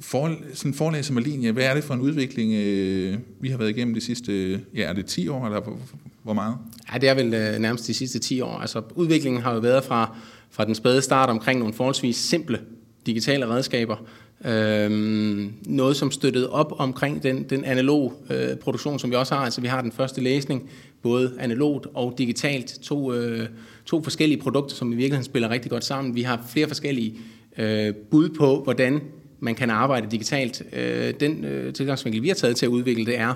for, 0.00 0.36
sådan 0.54 0.74
forlæser 0.74 1.02
som 1.02 1.16
linje, 1.16 1.52
hvad 1.52 1.64
er 1.64 1.74
det 1.74 1.84
for 1.84 1.94
en 1.94 2.00
udvikling, 2.00 2.52
øh, 2.52 3.18
vi 3.40 3.48
har 3.48 3.58
været 3.58 3.70
igennem 3.70 3.94
de 3.94 4.00
sidste, 4.00 4.60
ja, 4.74 4.82
er 4.82 4.92
det 4.92 5.06
10 5.06 5.28
år, 5.28 5.46
eller 5.46 5.60
hvor, 5.60 5.78
hvor 6.22 6.32
meget? 6.32 6.56
Ja, 6.92 6.98
det 6.98 7.08
er 7.08 7.14
vel 7.14 7.34
øh, 7.34 7.58
nærmest 7.58 7.86
de 7.86 7.94
sidste 7.94 8.18
10 8.18 8.40
år. 8.40 8.58
Altså, 8.58 8.82
udviklingen 8.94 9.42
har 9.42 9.54
jo 9.54 9.60
været 9.60 9.84
fra, 9.84 10.16
fra 10.50 10.64
den 10.64 10.74
spæde 10.74 11.02
start 11.02 11.30
omkring 11.30 11.58
nogle 11.58 11.74
forholdsvis 11.74 12.16
simple 12.16 12.60
digitale 13.06 13.46
redskaber, 13.46 13.96
Øhm, 14.44 15.52
noget, 15.66 15.96
som 15.96 16.10
støttede 16.10 16.50
op 16.50 16.72
omkring 16.78 17.22
den, 17.22 17.42
den 17.42 17.64
analog 17.64 18.12
øh, 18.30 18.56
produktion, 18.56 18.98
som 18.98 19.10
vi 19.10 19.16
også 19.16 19.34
har. 19.34 19.44
Altså 19.44 19.60
vi 19.60 19.66
har 19.66 19.82
den 19.82 19.92
første 19.92 20.20
læsning, 20.20 20.70
både 21.02 21.32
analogt 21.38 21.86
og 21.94 22.14
digitalt. 22.18 22.78
To, 22.82 23.12
øh, 23.12 23.48
to 23.86 24.02
forskellige 24.02 24.40
produkter, 24.40 24.74
som 24.76 24.92
i 24.92 24.96
virkeligheden 24.96 25.24
spiller 25.24 25.50
rigtig 25.50 25.70
godt 25.70 25.84
sammen. 25.84 26.14
Vi 26.14 26.22
har 26.22 26.46
flere 26.48 26.68
forskellige 26.68 27.18
øh, 27.58 27.94
bud 27.94 28.28
på, 28.28 28.62
hvordan 28.62 29.00
man 29.40 29.54
kan 29.54 29.70
arbejde 29.70 30.06
digitalt. 30.10 30.62
Øh, 30.72 31.14
den 31.20 31.44
øh, 31.44 31.72
tilgangsvinkel, 31.72 32.22
vi 32.22 32.28
har 32.28 32.34
taget 32.34 32.56
til 32.56 32.66
at 32.66 32.70
udvikle, 32.70 33.06
det 33.06 33.18
er, 33.18 33.34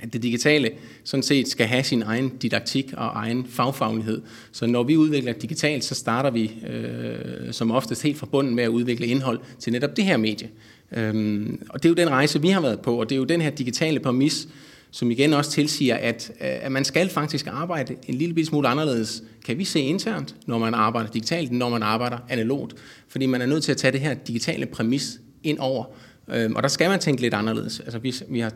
at 0.00 0.12
det 0.12 0.22
digitale 0.22 0.70
sådan 1.04 1.22
set 1.22 1.48
skal 1.48 1.66
have 1.66 1.82
sin 1.82 2.02
egen 2.02 2.28
didaktik 2.28 2.92
og 2.96 3.10
egen 3.14 3.46
fagfaglighed. 3.46 4.22
Så 4.52 4.66
når 4.66 4.82
vi 4.82 4.96
udvikler 4.96 5.32
digitalt, 5.32 5.84
så 5.84 5.94
starter 5.94 6.30
vi 6.30 6.52
øh, 6.68 7.52
som 7.52 7.70
oftest 7.70 8.02
helt 8.02 8.18
fra 8.18 8.26
bunden 8.26 8.54
med 8.54 8.64
at 8.64 8.68
udvikle 8.68 9.06
indhold 9.06 9.40
til 9.58 9.72
netop 9.72 9.96
det 9.96 10.04
her 10.04 10.16
medie. 10.16 10.48
Øhm, 10.92 11.62
og 11.68 11.82
det 11.82 11.88
er 11.88 11.90
jo 11.90 11.94
den 11.94 12.10
rejse, 12.10 12.42
vi 12.42 12.48
har 12.48 12.60
været 12.60 12.80
på, 12.80 13.00
og 13.00 13.08
det 13.08 13.14
er 13.14 13.18
jo 13.18 13.24
den 13.24 13.40
her 13.40 13.50
digitale 13.50 14.00
præmis, 14.00 14.48
som 14.96 15.10
igen 15.10 15.32
også 15.32 15.50
tilsiger, 15.50 15.96
at, 15.96 16.30
øh, 16.30 16.36
at 16.40 16.72
man 16.72 16.84
skal 16.84 17.08
faktisk 17.08 17.46
arbejde 17.46 17.96
en 18.08 18.14
lille 18.14 18.46
smule 18.46 18.68
anderledes, 18.68 19.22
kan 19.44 19.58
vi 19.58 19.64
se 19.64 19.80
internt, 19.80 20.34
når 20.46 20.58
man 20.58 20.74
arbejder 20.74 21.10
digitalt, 21.10 21.52
når 21.52 21.68
man 21.68 21.82
arbejder 21.82 22.18
analogt. 22.28 22.74
Fordi 23.08 23.26
man 23.26 23.42
er 23.42 23.46
nødt 23.46 23.64
til 23.64 23.72
at 23.72 23.78
tage 23.78 23.92
det 23.92 24.00
her 24.00 24.14
digitale 24.14 24.66
præmis 24.66 25.20
ind 25.42 25.58
over. 25.58 25.84
Øhm, 26.28 26.56
og 26.56 26.62
der 26.62 26.68
skal 26.68 26.90
man 26.90 27.00
tænke 27.00 27.22
lidt 27.22 27.34
anderledes. 27.34 27.80
Altså, 27.80 27.98
vi, 27.98 28.14
vi 28.28 28.40
har 28.40 28.52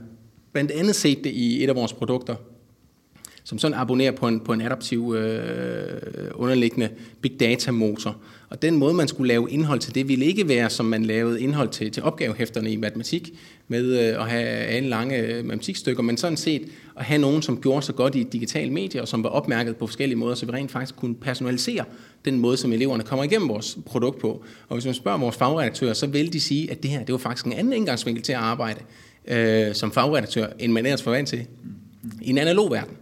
blandt 0.53 0.71
andet 0.71 0.95
set 0.95 1.25
det 1.25 1.31
i 1.31 1.65
et 1.65 1.69
af 1.69 1.75
vores 1.75 1.93
produkter, 1.93 2.35
som 3.45 3.59
sådan 3.59 3.77
abonnerer 3.77 4.13
på 4.13 4.29
en, 4.29 4.41
på 4.41 4.53
en 4.53 4.61
adaptiv 4.61 5.15
øh, 5.19 6.31
underliggende 6.35 6.89
big 7.21 7.41
data 7.41 7.71
motor. 7.71 8.17
Og 8.51 8.63
den 8.63 8.77
måde, 8.77 8.95
man 8.95 9.09
skulle 9.09 9.29
lave 9.29 9.51
indhold 9.51 9.81
til 9.81 9.95
det, 9.95 10.09
ville 10.09 10.25
ikke 10.25 10.49
være, 10.49 10.71
som 10.71 10.87
man 10.87 11.05
lavede 11.05 11.41
indhold 11.41 11.69
til, 11.69 11.91
til 11.91 12.03
opgavehæfterne 12.03 12.73
i 12.73 12.77
matematik, 12.77 13.31
med 13.69 13.85
øh, 13.85 14.23
at 14.23 14.31
have 14.31 14.79
en 14.79 14.85
lange 14.85 15.19
øh, 15.19 15.45
matematikstykker, 15.45 16.03
men 16.03 16.17
sådan 16.17 16.37
set 16.37 16.63
at 16.97 17.05
have 17.05 17.21
nogen, 17.21 17.43
som 17.43 17.61
gjorde 17.61 17.83
så 17.83 17.93
godt 17.93 18.15
i 18.15 18.23
digitale 18.23 18.71
medier, 18.73 19.03
og 19.03 19.09
som 19.09 19.25
var 19.25 19.31
opmærket 19.31 19.77
på 19.77 19.87
forskellige 19.87 20.19
måder, 20.19 20.35
så 20.35 20.47
vi 20.47 20.53
rent 20.53 20.71
faktisk 20.71 20.97
kunne 20.97 21.15
personalisere 21.15 21.85
den 22.25 22.39
måde, 22.39 22.57
som 22.57 22.73
eleverne 22.73 23.03
kommer 23.03 23.25
igennem 23.25 23.49
vores 23.49 23.79
produkt 23.87 24.19
på. 24.19 24.45
Og 24.69 24.77
hvis 24.77 24.85
man 24.85 24.95
spørger 24.95 25.19
vores 25.19 25.37
fagredaktører, 25.37 25.95
så 25.95 26.07
vil 26.07 26.33
de 26.33 26.41
sige, 26.41 26.71
at 26.71 26.83
det 26.83 26.91
her 26.91 27.05
det 27.05 27.13
var 27.13 27.19
faktisk 27.19 27.47
en 27.47 27.53
anden 27.53 27.73
indgangsvinkel 27.73 28.23
til 28.23 28.33
at 28.33 28.39
arbejde 28.39 28.81
øh, 29.29 29.75
som 29.75 29.93
fagredaktør, 29.93 30.47
end 30.59 30.73
man 30.73 30.87
ellers 30.87 31.03
forvant 31.03 31.29
til 31.29 31.47
i 32.23 32.31
en 32.31 32.39
analog 32.39 32.71
verden. 32.71 32.97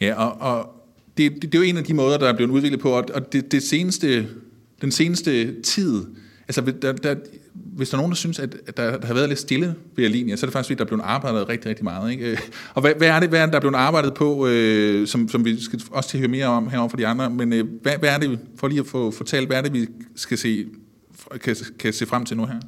Ja, 0.00 0.14
og, 0.14 0.56
og 0.56 0.81
det, 1.16 1.32
det, 1.32 1.42
det 1.42 1.54
er 1.54 1.58
jo 1.58 1.64
en 1.64 1.76
af 1.76 1.84
de 1.84 1.94
måder, 1.94 2.18
der 2.18 2.28
er 2.28 2.36
blevet 2.36 2.50
udviklet 2.50 2.80
på, 2.80 2.90
og 2.90 3.32
det, 3.32 3.52
det 3.52 3.62
seneste, 3.62 4.26
den 4.82 4.90
seneste 4.90 5.62
tid, 5.62 6.02
altså 6.48 6.60
der, 6.82 6.92
der, 6.92 7.14
hvis 7.54 7.88
der 7.88 7.96
er 7.96 7.98
nogen, 7.98 8.10
der 8.10 8.16
synes, 8.16 8.38
at 8.38 8.56
der, 8.76 8.98
der 8.98 9.06
har 9.06 9.14
været 9.14 9.28
lidt 9.28 9.38
stille 9.38 9.74
ved 9.96 10.04
Alinia, 10.04 10.36
så 10.36 10.46
er 10.46 10.48
det 10.48 10.52
faktisk, 10.52 10.68
fordi 10.68 10.78
der 10.78 10.84
er 10.84 10.88
blevet 10.88 11.02
arbejdet 11.04 11.48
rigtig, 11.48 11.68
rigtig 11.68 11.84
meget. 11.84 12.12
Ikke? 12.12 12.30
Øh, 12.30 12.38
og 12.74 12.80
hvad, 12.80 12.94
hvad 12.94 13.08
er 13.08 13.20
det, 13.20 13.28
hvad 13.28 13.40
er 13.40 13.44
det, 13.44 13.52
der 13.52 13.56
er 13.56 13.60
blevet 13.60 13.74
arbejdet 13.74 14.14
på, 14.14 14.46
øh, 14.46 15.06
som, 15.06 15.28
som 15.28 15.44
vi 15.44 15.62
skal 15.62 15.80
også 15.90 16.10
til 16.10 16.16
at 16.16 16.20
høre 16.20 16.30
mere 16.30 16.46
om 16.46 16.68
herovre 16.68 16.90
for 16.90 16.96
de 16.96 17.06
andre, 17.06 17.30
men 17.30 17.52
øh, 17.52 17.64
hvad, 17.82 17.92
hvad 17.98 18.08
er 18.08 18.18
det, 18.18 18.38
for 18.56 18.68
lige 18.68 18.80
at 18.80 18.86
få 18.86 19.10
fortalt, 19.10 19.46
hvad 19.46 19.56
er 19.56 19.62
det, 19.62 19.72
vi 19.72 19.86
skal 20.16 20.38
se, 20.38 20.66
kan, 21.42 21.56
kan 21.78 21.92
se 21.92 22.06
frem 22.06 22.24
til 22.24 22.36
nu 22.36 22.46
her? 22.46 22.60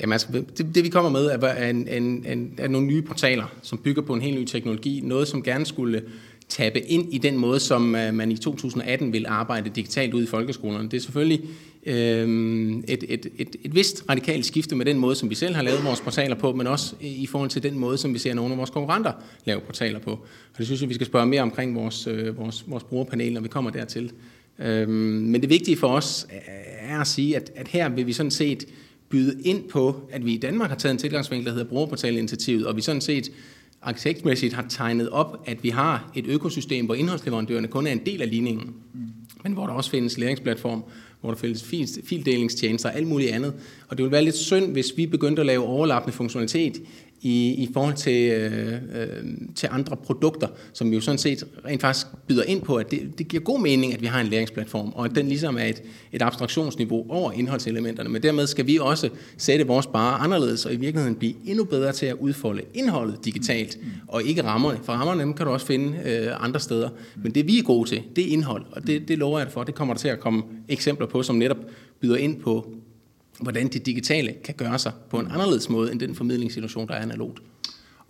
Jamen 0.00 0.12
altså, 0.12 0.28
det, 0.32 0.74
det 0.74 0.84
vi 0.84 0.88
kommer 0.88 1.10
med 1.10 1.26
er, 1.26 1.70
en, 1.70 1.88
en, 1.88 2.24
en, 2.26 2.54
er 2.58 2.68
nogle 2.68 2.86
nye 2.86 3.02
portaler, 3.02 3.44
som 3.62 3.78
bygger 3.78 4.02
på 4.02 4.14
en 4.14 4.20
helt 4.20 4.40
ny 4.40 4.44
teknologi. 4.44 5.00
Noget, 5.04 5.28
som 5.28 5.42
gerne 5.42 5.66
skulle 5.66 6.02
tappe 6.48 6.80
ind 6.80 7.14
i 7.14 7.18
den 7.18 7.36
måde, 7.36 7.60
som 7.60 7.94
øh, 7.94 8.14
man 8.14 8.32
i 8.32 8.36
2018 8.36 9.12
vil 9.12 9.24
arbejde 9.28 9.70
digitalt 9.70 10.14
ud 10.14 10.22
i 10.22 10.26
folkeskolerne. 10.26 10.88
Det 10.88 10.96
er 10.96 11.00
selvfølgelig 11.00 11.40
øh, 11.86 12.82
et, 12.88 13.04
et, 13.08 13.26
et, 13.38 13.56
et 13.64 13.74
vist 13.74 14.04
radikalt 14.08 14.46
skifte 14.46 14.76
med 14.76 14.86
den 14.86 14.98
måde, 14.98 15.14
som 15.14 15.30
vi 15.30 15.34
selv 15.34 15.54
har 15.54 15.62
lavet 15.62 15.84
vores 15.84 16.00
portaler 16.00 16.34
på, 16.36 16.52
men 16.52 16.66
også 16.66 16.94
i 17.00 17.26
forhold 17.26 17.50
til 17.50 17.62
den 17.62 17.78
måde, 17.78 17.98
som 17.98 18.14
vi 18.14 18.18
ser 18.18 18.34
nogle 18.34 18.52
af 18.52 18.58
vores 18.58 18.70
konkurrenter 18.70 19.12
lave 19.44 19.60
portaler 19.60 19.98
på. 19.98 20.10
Og 20.10 20.58
det 20.58 20.66
synes 20.66 20.80
jeg, 20.80 20.88
vi 20.88 20.94
skal 20.94 21.06
spørge 21.06 21.26
mere 21.26 21.42
omkring 21.42 21.74
vores, 21.74 22.06
øh, 22.06 22.38
vores, 22.38 22.64
vores 22.66 22.84
brugerpanel, 22.84 23.32
når 23.32 23.40
vi 23.40 23.48
kommer 23.48 23.70
dertil. 23.70 24.12
Øh, 24.58 24.88
men 24.88 25.40
det 25.40 25.50
vigtige 25.50 25.76
for 25.76 25.88
os 25.88 26.26
øh, 26.32 26.38
er 26.80 27.00
at 27.00 27.06
sige, 27.06 27.36
at, 27.36 27.52
at 27.56 27.68
her 27.68 27.88
vil 27.88 28.06
vi 28.06 28.12
sådan 28.12 28.30
set 28.30 28.64
byde 29.08 29.42
ind 29.44 29.68
på, 29.68 30.08
at 30.10 30.24
vi 30.24 30.34
i 30.34 30.38
Danmark 30.38 30.68
har 30.68 30.76
taget 30.76 30.92
en 30.92 30.98
tilgangsvinkel, 30.98 31.46
der 31.46 31.52
hedder 31.52 31.68
brugerportalinitiativet, 31.68 32.66
og 32.66 32.76
vi 32.76 32.80
sådan 32.80 33.00
set 33.00 33.30
arkitektmæssigt 33.82 34.54
har 34.54 34.66
tegnet 34.68 35.10
op, 35.10 35.42
at 35.46 35.64
vi 35.64 35.68
har 35.68 36.10
et 36.14 36.26
økosystem, 36.26 36.84
hvor 36.84 36.94
indholdsleverandørerne 36.94 37.68
kun 37.68 37.86
er 37.86 37.92
en 37.92 38.06
del 38.06 38.22
af 38.22 38.30
ligningen, 38.30 38.74
men 39.44 39.52
hvor 39.52 39.66
der 39.66 39.74
også 39.74 39.90
findes 39.90 40.18
læringsplatform, 40.18 40.84
hvor 41.20 41.30
der 41.30 41.38
findes 41.38 41.64
fildelingstjenester 42.04 42.88
og 42.88 42.96
alt 42.96 43.06
muligt 43.06 43.30
andet. 43.30 43.54
Og 43.88 43.98
det 43.98 44.04
ville 44.04 44.12
være 44.12 44.24
lidt 44.24 44.36
synd, 44.36 44.72
hvis 44.72 44.92
vi 44.96 45.06
begyndte 45.06 45.40
at 45.42 45.46
lave 45.46 45.64
overlappende 45.64 46.16
funktionalitet 46.16 46.82
i, 47.20 47.48
i 47.48 47.68
forhold 47.72 47.94
til, 47.94 48.30
øh, 48.30 48.72
øh, 48.72 49.08
til 49.54 49.68
andre 49.72 49.96
produkter, 49.96 50.48
som 50.72 50.90
vi 50.90 50.94
jo 50.96 51.00
sådan 51.00 51.18
set 51.18 51.44
rent 51.64 51.80
faktisk 51.80 52.06
byder 52.26 52.42
ind 52.42 52.62
på, 52.62 52.76
at 52.76 52.90
det, 52.90 53.18
det 53.18 53.28
giver 53.28 53.42
god 53.42 53.60
mening, 53.60 53.94
at 53.94 54.00
vi 54.00 54.06
har 54.06 54.20
en 54.20 54.26
læringsplatform, 54.26 54.92
og 54.94 55.04
at 55.04 55.10
den 55.14 55.28
ligesom 55.28 55.56
er 55.56 55.64
et, 55.64 55.82
et 56.12 56.22
abstraktionsniveau 56.22 57.06
over 57.08 57.32
indholdselementerne. 57.32 58.08
Men 58.08 58.22
dermed 58.22 58.46
skal 58.46 58.66
vi 58.66 58.78
også 58.80 59.08
sætte 59.36 59.66
vores 59.66 59.86
bare 59.86 60.18
anderledes, 60.18 60.66
og 60.66 60.72
i 60.72 60.76
virkeligheden 60.76 61.16
blive 61.16 61.34
endnu 61.46 61.64
bedre 61.64 61.92
til 61.92 62.06
at 62.06 62.14
udfolde 62.14 62.62
indholdet 62.74 63.24
digitalt, 63.24 63.78
og 64.08 64.22
ikke 64.22 64.44
rammerne. 64.44 64.78
For 64.82 64.92
rammerne 64.92 65.20
dem 65.20 65.34
kan 65.34 65.46
du 65.46 65.52
også 65.52 65.66
finde 65.66 65.98
øh, 66.04 66.44
andre 66.44 66.60
steder. 66.60 66.88
Men 67.22 67.34
det 67.34 67.46
vi 67.46 67.58
er 67.58 67.62
gode 67.62 67.88
til, 67.88 68.02
det 68.16 68.28
er 68.28 68.32
indhold, 68.32 68.64
og 68.72 68.86
det, 68.86 69.08
det 69.08 69.18
lover 69.18 69.38
jeg 69.38 69.48
for. 69.50 69.64
Det 69.64 69.74
kommer 69.74 69.94
der 69.94 69.98
til 69.98 70.08
at 70.08 70.20
komme 70.20 70.42
eksempler 70.68 71.06
på, 71.06 71.22
som 71.22 71.36
netop 71.36 71.58
byder 72.00 72.16
ind 72.16 72.40
på 72.40 72.72
hvordan 73.40 73.68
det 73.68 73.86
digitale 73.86 74.34
kan 74.44 74.54
gøre 74.54 74.78
sig 74.78 74.92
på 75.10 75.18
en 75.18 75.26
anderledes 75.30 75.68
måde 75.68 75.92
end 75.92 76.00
den 76.00 76.14
formidlingssituation, 76.14 76.88
der 76.88 76.94
er 76.94 77.02
analogt. 77.02 77.40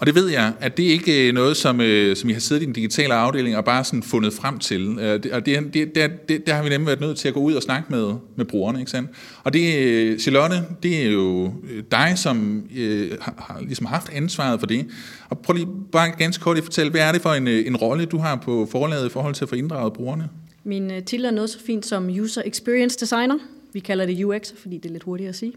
Og 0.01 0.07
det 0.07 0.15
ved 0.15 0.29
jeg, 0.29 0.53
at 0.61 0.77
det 0.77 0.83
ikke 0.83 1.29
er 1.29 1.33
noget, 1.33 1.57
som, 1.57 1.81
øh, 1.81 2.17
som 2.17 2.31
I 2.31 2.33
har 2.33 2.41
siddet 2.41 2.63
i 2.63 2.65
den 2.65 2.73
digitale 2.73 3.15
afdeling 3.15 3.57
og 3.57 3.65
bare 3.65 3.85
sådan 3.85 4.03
fundet 4.03 4.33
frem 4.33 4.59
til. 4.59 4.99
Øh, 5.01 5.21
og 5.33 5.47
det, 5.47 5.75
det, 5.75 5.95
der, 5.95 6.09
det, 6.29 6.47
der 6.47 6.55
har 6.55 6.63
vi 6.63 6.69
nemlig 6.69 6.87
været 6.87 7.01
nødt 7.01 7.19
til 7.19 7.29
at 7.29 7.35
gå 7.35 7.41
ud 7.41 7.55
og 7.55 7.63
snakke 7.63 7.87
med, 7.91 8.15
med 8.37 8.45
brugerne. 8.45 8.79
Ikke 8.79 8.91
sandt? 8.91 9.11
Og 9.45 9.53
det, 9.53 9.79
øh, 9.79 10.19
Charlotte, 10.19 10.63
det 10.83 11.03
er 11.03 11.11
jo 11.11 11.53
dig, 11.91 12.13
som 12.17 12.65
øh, 12.77 13.11
har, 13.21 13.35
har 13.39 13.61
ligesom 13.61 13.87
haft 13.87 14.13
ansvaret 14.13 14.61
for 14.61 14.67
det. 14.67 14.87
Og 15.29 15.39
prøv 15.39 15.55
lige 15.55 15.69
bare 15.93 16.11
ganske 16.19 16.43
kort 16.43 16.59
at 16.59 16.65
fortælle, 16.65 16.91
hvad 16.91 17.01
er 17.01 17.13
det 17.13 17.23
for 17.23 17.31
en, 17.33 17.49
en 17.49 17.77
rolle, 17.77 18.05
du 18.05 18.19
har 18.19 18.37
på 18.37 18.69
forlaget 18.71 19.07
i 19.07 19.11
forhold 19.11 19.35
til 19.35 19.45
at 19.45 19.49
få 19.49 19.55
inddraget 19.55 19.93
brugerne? 19.93 20.29
Min 20.65 20.91
titel 21.07 21.25
er 21.25 21.31
noget 21.31 21.51
så 21.51 21.61
fint 21.61 21.87
som 21.87 22.09
User 22.09 22.43
Experience 22.47 22.99
Designer. 23.01 23.39
Vi 23.73 23.81
kalder 23.81 24.07
det 24.07 24.25
UX, 24.25 24.53
fordi 24.53 24.79
det 24.79 24.89
er 24.89 24.93
lidt 24.93 25.03
hurtigere 25.03 25.29
at 25.29 25.35
sige. 25.35 25.53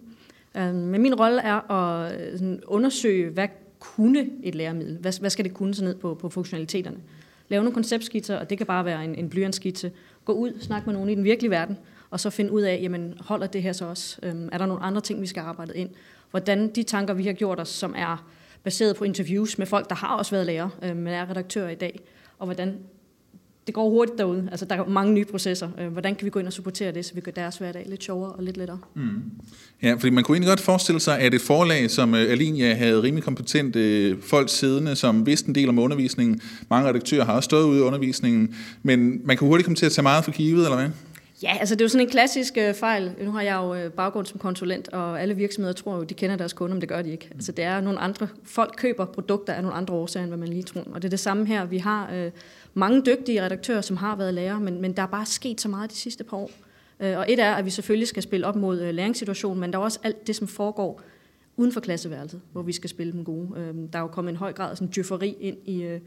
Øhm, 0.57 0.75
men 0.75 1.01
min 1.01 1.15
rolle 1.15 1.41
er 1.41 1.71
at 1.71 2.21
øh, 2.41 2.59
undersøge, 2.67 3.29
hvad 3.29 3.47
kunne 3.79 4.29
et 4.43 4.55
læremiddel? 4.55 4.97
Hvad, 4.97 5.19
hvad 5.19 5.29
skal 5.29 5.45
det 5.45 5.53
kunne 5.53 5.73
så 5.73 5.83
ned 5.83 5.95
på, 5.95 6.13
på 6.13 6.29
funktionaliteterne? 6.29 6.97
Lave 7.49 7.63
nogle 7.63 7.73
konceptskitser, 7.73 8.37
og 8.37 8.49
det 8.49 8.57
kan 8.57 8.67
bare 8.67 8.85
være 8.85 9.05
en, 9.05 9.15
en 9.15 9.29
blyantskitse. 9.29 9.91
Gå 10.25 10.33
ud, 10.33 10.51
snak 10.59 10.85
med 10.85 10.93
nogen 10.93 11.09
i 11.09 11.15
den 11.15 11.23
virkelige 11.23 11.51
verden, 11.51 11.77
og 12.09 12.19
så 12.19 12.29
finde 12.29 12.51
ud 12.51 12.61
af, 12.61 12.79
jamen, 12.81 13.13
holder 13.19 13.47
det 13.47 13.63
her 13.63 13.73
så 13.73 13.85
også? 13.85 14.19
Øhm, 14.23 14.49
er 14.51 14.57
der 14.57 14.65
nogle 14.65 14.83
andre 14.83 15.01
ting, 15.01 15.21
vi 15.21 15.27
skal 15.27 15.41
arbejde 15.41 15.73
ind? 15.75 15.89
Hvordan 16.31 16.75
de 16.75 16.83
tanker, 16.83 17.13
vi 17.13 17.23
har 17.23 17.33
gjort 17.33 17.59
os, 17.59 17.69
som 17.69 17.93
er 17.97 18.31
baseret 18.63 18.95
på 18.95 19.03
interviews 19.03 19.57
med 19.57 19.65
folk, 19.65 19.89
der 19.89 19.95
har 19.95 20.15
også 20.15 20.31
været 20.31 20.45
lærer, 20.45 20.69
øh, 20.83 20.95
men 20.95 21.07
er 21.07 21.29
redaktører 21.29 21.69
i 21.69 21.75
dag, 21.75 21.99
og 22.39 22.45
hvordan 22.45 22.79
det 23.67 23.73
går 23.73 23.89
hurtigt 23.89 24.17
derude. 24.17 24.47
Altså, 24.51 24.65
der 24.65 24.75
er 24.75 24.87
mange 24.87 25.13
nye 25.13 25.25
processer. 25.25 25.69
Øh, 25.79 25.87
hvordan 25.87 26.15
kan 26.15 26.25
vi 26.25 26.29
gå 26.29 26.39
ind 26.39 26.47
og 26.47 26.53
supportere 26.53 26.91
det, 26.91 27.05
så 27.05 27.13
vi 27.13 27.21
gør 27.21 27.31
deres 27.31 27.57
hverdag 27.57 27.85
lidt 27.89 28.03
sjovere 28.03 28.31
og 28.31 28.43
lidt 28.43 28.57
lettere? 28.57 28.79
Mm. 28.95 29.21
Ja, 29.83 29.93
fordi 29.93 30.09
man 30.09 30.23
kunne 30.23 30.35
egentlig 30.35 30.49
godt 30.49 30.59
forestille 30.59 30.99
sig, 30.99 31.19
at 31.19 31.33
et 31.33 31.41
forlag 31.41 31.89
som 31.89 32.15
øh, 32.15 32.31
Alinia 32.31 32.73
havde 32.73 33.01
rimelig 33.01 33.23
kompetente 33.23 33.79
øh, 33.79 34.21
folk 34.21 34.49
siddende, 34.49 34.95
som 34.95 35.25
vidste 35.25 35.49
en 35.49 35.55
del 35.55 35.69
om 35.69 35.79
undervisningen. 35.79 36.41
Mange 36.69 36.89
redaktører 36.89 37.25
har 37.25 37.33
også 37.33 37.45
stået 37.45 37.63
ude 37.63 37.79
i 37.79 37.81
undervisningen, 37.81 38.55
men 38.83 39.21
man 39.25 39.37
kan 39.37 39.47
hurtigt 39.47 39.65
komme 39.65 39.75
til 39.75 39.85
at 39.85 39.91
tage 39.91 40.03
meget 40.03 40.23
for 40.23 40.31
givet, 40.31 40.65
eller 40.65 40.77
hvad? 40.77 40.89
Ja, 41.43 41.57
altså 41.59 41.75
det 41.75 41.81
er 41.81 41.85
jo 41.85 41.89
sådan 41.89 42.07
en 42.07 42.11
klassisk 42.11 42.57
øh, 42.57 42.73
fejl. 42.73 43.15
Nu 43.21 43.31
har 43.31 43.41
jeg 43.41 43.55
jo 43.55 43.75
øh, 43.75 43.91
baggrund 43.91 44.25
som 44.25 44.39
konsulent, 44.39 44.87
og 44.87 45.21
alle 45.21 45.35
virksomheder 45.35 45.73
tror 45.73 45.95
jo, 45.95 46.03
de 46.03 46.13
kender 46.13 46.35
deres 46.35 46.53
kunder, 46.53 46.75
men 46.75 46.81
det 46.81 46.89
gør 46.89 47.01
de 47.01 47.11
ikke. 47.11 47.29
Altså 47.31 47.51
det 47.51 47.65
er 47.65 47.81
nogle 47.81 47.99
andre, 47.99 48.27
folk 48.43 48.73
køber 48.77 49.05
produkter 49.05 49.53
af 49.53 49.61
nogle 49.61 49.77
andre 49.77 49.93
årsager, 49.93 50.23
end 50.23 50.29
hvad 50.29 50.37
man 50.37 50.47
lige 50.47 50.63
tror. 50.63 50.81
Og 50.81 51.01
det 51.01 51.05
er 51.05 51.09
det 51.09 51.19
samme 51.19 51.45
her. 51.45 51.65
Vi 51.65 51.77
har 51.77 52.11
øh, 52.13 52.31
mange 52.73 53.01
dygtige 53.05 53.45
redaktører, 53.45 53.81
som 53.81 53.97
har 53.97 54.15
været 54.15 54.33
lærere, 54.33 54.59
men, 54.59 54.81
men 54.81 54.93
der 54.93 55.03
er 55.03 55.07
bare 55.07 55.25
sket 55.25 55.61
så 55.61 55.69
meget 55.69 55.91
de 55.91 55.95
sidste 55.95 56.23
par 56.23 56.37
år. 56.37 56.51
Øh, 56.99 57.17
og 57.17 57.25
et 57.29 57.39
er, 57.39 57.53
at 57.53 57.65
vi 57.65 57.69
selvfølgelig 57.69 58.07
skal 58.07 58.23
spille 58.23 58.47
op 58.47 58.55
mod 58.55 58.81
øh, 58.81 58.93
læringssituationen, 58.93 59.59
men 59.59 59.73
der 59.73 59.79
er 59.79 59.83
også 59.83 59.99
alt 60.03 60.27
det, 60.27 60.35
som 60.35 60.47
foregår 60.47 61.01
uden 61.57 61.71
for 61.71 61.79
klasseværelset, 61.79 62.41
hvor 62.51 62.61
vi 62.61 62.71
skal 62.71 62.89
spille 62.89 63.13
dem 63.13 63.25
gode. 63.25 63.49
Øh, 63.57 63.75
der 63.93 63.99
er 63.99 64.03
jo 64.03 64.07
kommet 64.07 64.31
en 64.31 64.37
høj 64.37 64.53
grad 64.53 64.71
af 64.71 64.77
sådan 64.77 64.91
djøfferi 64.91 65.37
ind 65.39 65.57
i, 65.65 65.83
øh, 65.83 65.99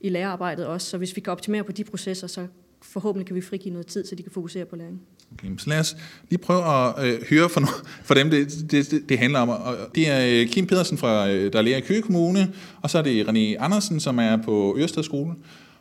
i 0.00 0.08
lærerarbejdet 0.08 0.66
også, 0.66 0.90
så 0.90 0.98
hvis 0.98 1.16
vi 1.16 1.20
kan 1.20 1.30
optimere 1.30 1.64
på 1.64 1.72
de 1.72 1.84
processer, 1.84 2.26
så 2.26 2.46
forhåbentlig 2.92 3.26
kan 3.26 3.36
vi 3.36 3.40
frigive 3.40 3.72
noget 3.72 3.86
tid, 3.86 4.06
så 4.06 4.14
de 4.14 4.22
kan 4.22 4.32
fokusere 4.32 4.64
på 4.64 4.76
læring. 4.76 5.00
Okay, 5.32 5.48
så 5.58 5.70
lad 5.70 5.78
os 5.78 5.96
lige 6.30 6.38
prøve 6.38 6.64
at 6.64 7.06
øh, 7.06 7.24
høre 7.30 7.48
for, 7.48 7.60
for 8.08 8.14
dem, 8.14 8.30
det, 8.30 8.70
det, 8.70 9.08
det 9.08 9.18
handler 9.18 9.40
om. 9.40 9.48
Og 9.48 9.76
det 9.94 10.08
er 10.08 10.40
øh, 10.42 10.48
Kim 10.48 10.66
Pedersen, 10.66 10.98
fra, 10.98 11.30
øh, 11.30 11.52
der 11.52 11.62
lærer 11.62 11.76
i 11.76 11.80
Køge 11.80 12.02
Kommune, 12.02 12.52
og 12.82 12.90
så 12.90 12.98
er 12.98 13.02
det 13.02 13.28
René 13.28 13.64
Andersen, 13.64 14.00
som 14.00 14.18
er 14.18 14.36
på 14.36 14.76
Ørsted 14.78 15.02
Skole. 15.02 15.34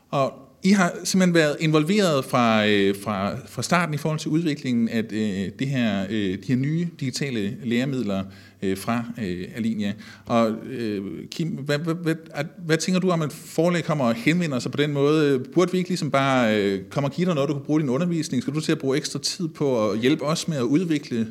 Og 0.10 0.34
I 0.64 0.70
har 0.72 0.94
simpelthen 1.04 1.34
været 1.34 1.58
involveret 1.60 2.26
fra, 2.26 2.68
øh, 2.68 2.96
fra, 3.04 3.36
fra 3.48 3.64
starten 3.64 3.96
i 3.96 3.98
forhold 3.98 4.20
til 4.20 4.32
udviklingen 4.32 4.90
af 4.90 5.04
øh, 5.12 5.50
det 5.60 5.68
her, 5.68 6.06
øh, 6.10 6.38
de 6.38 6.48
her 6.48 6.56
nye 6.56 6.88
digitale 7.00 7.58
læremidler 7.64 8.24
øh, 8.64 8.78
fra 8.78 9.06
øh, 9.22 9.48
Alinia. 9.56 9.94
Og 10.26 10.52
øh, 10.52 11.28
Kim, 11.32 11.48
hvad, 11.48 11.78
hvad, 11.78 11.96
hvad, 11.96 12.16
hvad 12.58 12.78
tænker 12.78 13.00
du 13.02 13.10
om, 13.10 13.22
at 13.22 13.32
forlag 13.32 13.84
kommer 13.84 14.06
og 14.06 14.14
henvender 14.14 14.60
sig 14.60 14.72
på 14.72 14.78
den 14.78 14.94
måde? 14.94 15.40
Burde 15.54 15.72
vi 15.72 15.78
ikke 15.78 15.90
ligesom 15.90 16.12
bare 16.12 16.58
øh, 16.58 16.84
komme 16.90 17.08
og 17.08 17.12
give 17.12 17.26
dig 17.26 17.36
noget, 17.36 17.50
du 17.50 17.54
kan 17.54 17.64
bruge 17.64 17.80
i 17.80 17.82
din 17.82 17.90
undervisning? 17.90 18.44
Skal 18.44 18.54
du 18.54 18.62
til 18.62 18.72
at 18.72 18.80
bruge 18.80 18.98
ekstra 18.98 19.20
tid 19.20 19.48
på 19.48 19.90
at 19.90 20.00
hjælpe 20.00 20.24
os 20.26 20.48
med 20.48 20.58
at 20.58 20.64
udvikle 20.64 21.28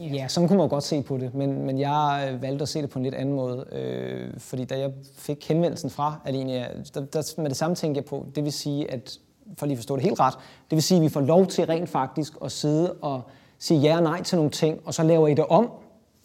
Ja, 0.00 0.28
sådan 0.28 0.48
kunne 0.48 0.56
man 0.56 0.64
jo 0.64 0.70
godt 0.70 0.84
se 0.84 1.02
på 1.02 1.16
det, 1.18 1.34
men, 1.34 1.66
men 1.66 1.78
jeg 1.78 2.30
øh, 2.32 2.42
valgte 2.42 2.62
at 2.62 2.68
se 2.68 2.82
det 2.82 2.90
på 2.90 2.98
en 2.98 3.02
lidt 3.02 3.14
anden 3.14 3.34
måde. 3.34 3.64
Øh, 3.72 4.40
fordi 4.40 4.64
da 4.64 4.78
jeg 4.78 4.90
fik 5.14 5.48
henvendelsen 5.48 5.90
fra 5.90 6.20
Alinia, 6.24 6.66
der, 6.94 7.00
der 7.00 7.40
med 7.42 7.48
det 7.48 7.56
samme 7.56 7.76
tænkte 7.76 7.98
jeg 7.98 8.04
på, 8.04 8.26
det 8.34 8.44
vil 8.44 8.52
sige, 8.52 8.90
at 8.90 9.18
for 9.58 9.66
lige 9.66 9.74
at 9.74 9.78
forstå 9.78 9.96
det 9.96 10.04
helt 10.04 10.20
ret, 10.20 10.34
det 10.70 10.76
vil 10.76 10.82
sige, 10.82 10.98
at 10.98 11.04
vi 11.04 11.08
får 11.08 11.20
lov 11.20 11.46
til 11.46 11.66
rent 11.66 11.88
faktisk 11.88 12.32
at 12.44 12.52
sidde 12.52 12.92
og 12.92 13.22
sige 13.58 13.80
ja 13.80 13.96
og 13.96 14.02
nej 14.02 14.22
til 14.22 14.36
nogle 14.36 14.50
ting, 14.50 14.80
og 14.84 14.94
så 14.94 15.02
laver 15.02 15.28
I 15.28 15.34
det 15.34 15.46
om, 15.46 15.70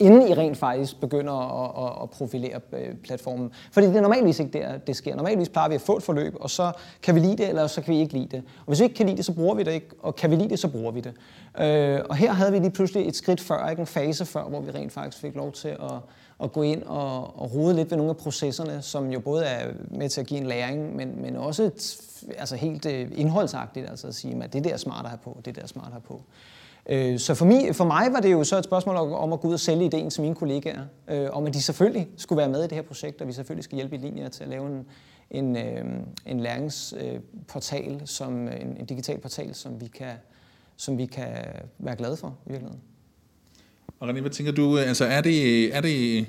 inden 0.01 0.27
I 0.27 0.33
rent 0.33 0.57
faktisk 0.57 0.99
begynder 0.99 1.33
at, 1.33 1.85
at, 1.85 2.03
at 2.03 2.09
profilere 2.09 2.59
øh, 2.73 2.95
platformen. 2.95 3.51
Fordi 3.71 3.87
det 3.87 3.95
er 3.95 4.01
normalvis 4.01 4.39
ikke 4.39 4.59
der, 4.59 4.77
det 4.77 4.95
sker. 4.95 5.15
Normalvis 5.15 5.49
plejer 5.49 5.69
vi 5.69 5.75
at 5.75 5.81
få 5.81 5.97
et 5.97 6.03
forløb, 6.03 6.35
og 6.39 6.49
så 6.49 6.71
kan 7.03 7.15
vi 7.15 7.19
lide 7.19 7.37
det, 7.37 7.49
eller 7.49 7.67
så 7.67 7.81
kan 7.81 7.93
vi 7.93 7.99
ikke 7.99 8.13
lide 8.13 8.27
det. 8.27 8.43
Og 8.59 8.65
hvis 8.67 8.79
vi 8.79 8.83
ikke 8.83 8.95
kan 8.95 9.05
lide 9.05 9.17
det, 9.17 9.25
så 9.25 9.33
bruger 9.33 9.55
vi 9.55 9.63
det 9.63 9.71
ikke, 9.71 9.87
og 9.99 10.15
kan 10.15 10.31
vi 10.31 10.35
lide 10.35 10.49
det, 10.49 10.59
så 10.59 10.67
bruger 10.67 10.91
vi 10.91 11.01
det. 11.01 11.13
Øh, 11.59 11.99
og 12.09 12.15
her 12.15 12.33
havde 12.33 12.51
vi 12.51 12.59
lige 12.59 12.71
pludselig 12.71 13.07
et 13.07 13.15
skridt 13.15 13.41
før, 13.41 13.69
ikke 13.69 13.79
en 13.79 13.87
fase 13.87 14.25
før, 14.25 14.43
hvor 14.43 14.61
vi 14.61 14.71
rent 14.71 14.91
faktisk 14.91 15.21
fik 15.21 15.35
lov 15.35 15.51
til 15.51 15.67
at, 15.67 15.91
at 16.43 16.51
gå 16.51 16.61
ind 16.61 16.83
og, 16.83 17.41
og 17.41 17.53
rode 17.55 17.75
lidt 17.75 17.91
ved 17.91 17.97
nogle 17.97 18.09
af 18.09 18.17
processerne, 18.17 18.81
som 18.81 19.11
jo 19.11 19.19
både 19.19 19.45
er 19.45 19.67
med 19.91 20.09
til 20.09 20.21
at 20.21 20.27
give 20.27 20.39
en 20.39 20.47
læring, 20.47 20.95
men, 20.95 21.21
men 21.21 21.35
også 21.35 21.63
et, 21.63 21.97
altså 22.37 22.55
helt 22.55 22.85
øh, 22.85 23.07
indholdsagtigt, 23.15 23.89
altså 23.89 24.07
at 24.07 24.15
sige, 24.15 24.43
at 24.43 24.53
det 24.53 24.63
der 24.63 24.73
er 24.73 24.77
smart 24.77 25.05
at 25.05 25.09
have 25.09 25.19
på, 25.23 25.37
det 25.45 25.55
der 25.55 25.61
er 25.61 25.67
smart 25.67 25.87
at 25.87 25.91
have 25.91 26.01
på. 26.01 26.21
Øh, 26.89 27.19
så 27.19 27.35
for 27.35 27.45
mig, 27.45 27.75
for 27.75 27.85
mig 27.85 28.13
var 28.13 28.19
det 28.19 28.31
jo 28.31 28.43
så 28.43 28.57
et 28.57 28.63
spørgsmål 28.63 28.95
om 28.95 29.33
at 29.33 29.39
gå 29.39 29.47
ud 29.47 29.53
og 29.53 29.59
sælge 29.59 29.85
ideen 29.85 30.09
til 30.09 30.21
mine 30.21 30.35
kollegaer, 30.35 30.85
øh, 31.07 31.27
om 31.31 31.47
at 31.47 31.53
de 31.53 31.61
selvfølgelig 31.61 32.07
skulle 32.17 32.37
være 32.37 32.49
med 32.49 32.59
i 32.59 32.63
det 32.63 32.71
her 32.71 32.81
projekt, 32.81 33.21
og 33.21 33.27
vi 33.27 33.33
selvfølgelig 33.33 33.63
skal 33.63 33.75
hjælpe 33.75 33.95
i 33.95 33.99
linjer 33.99 34.29
til 34.29 34.43
at 34.43 34.49
lave 34.49 34.67
en, 34.67 34.85
en, 35.31 35.57
øh, 35.57 35.85
en 36.25 36.39
læringsportal, 36.39 37.93
øh, 37.93 38.01
som, 38.05 38.47
en, 38.47 38.77
en 38.79 38.85
digital 38.85 39.17
portal, 39.17 39.55
som 39.55 39.81
vi, 39.81 39.87
kan, 39.87 40.13
som 40.77 40.97
vi 40.97 41.05
kan 41.05 41.35
være 41.79 41.95
glade 41.95 42.17
for 42.17 42.37
i 42.45 42.49
virkeligheden. 42.49 42.81
Og 43.99 44.09
René, 44.09 44.21
hvad 44.21 44.31
tænker 44.31 44.51
du, 44.51 44.77
altså 44.77 45.05
er 45.05 45.21
det, 45.21 45.75
er 45.75 45.81
det, 45.81 46.19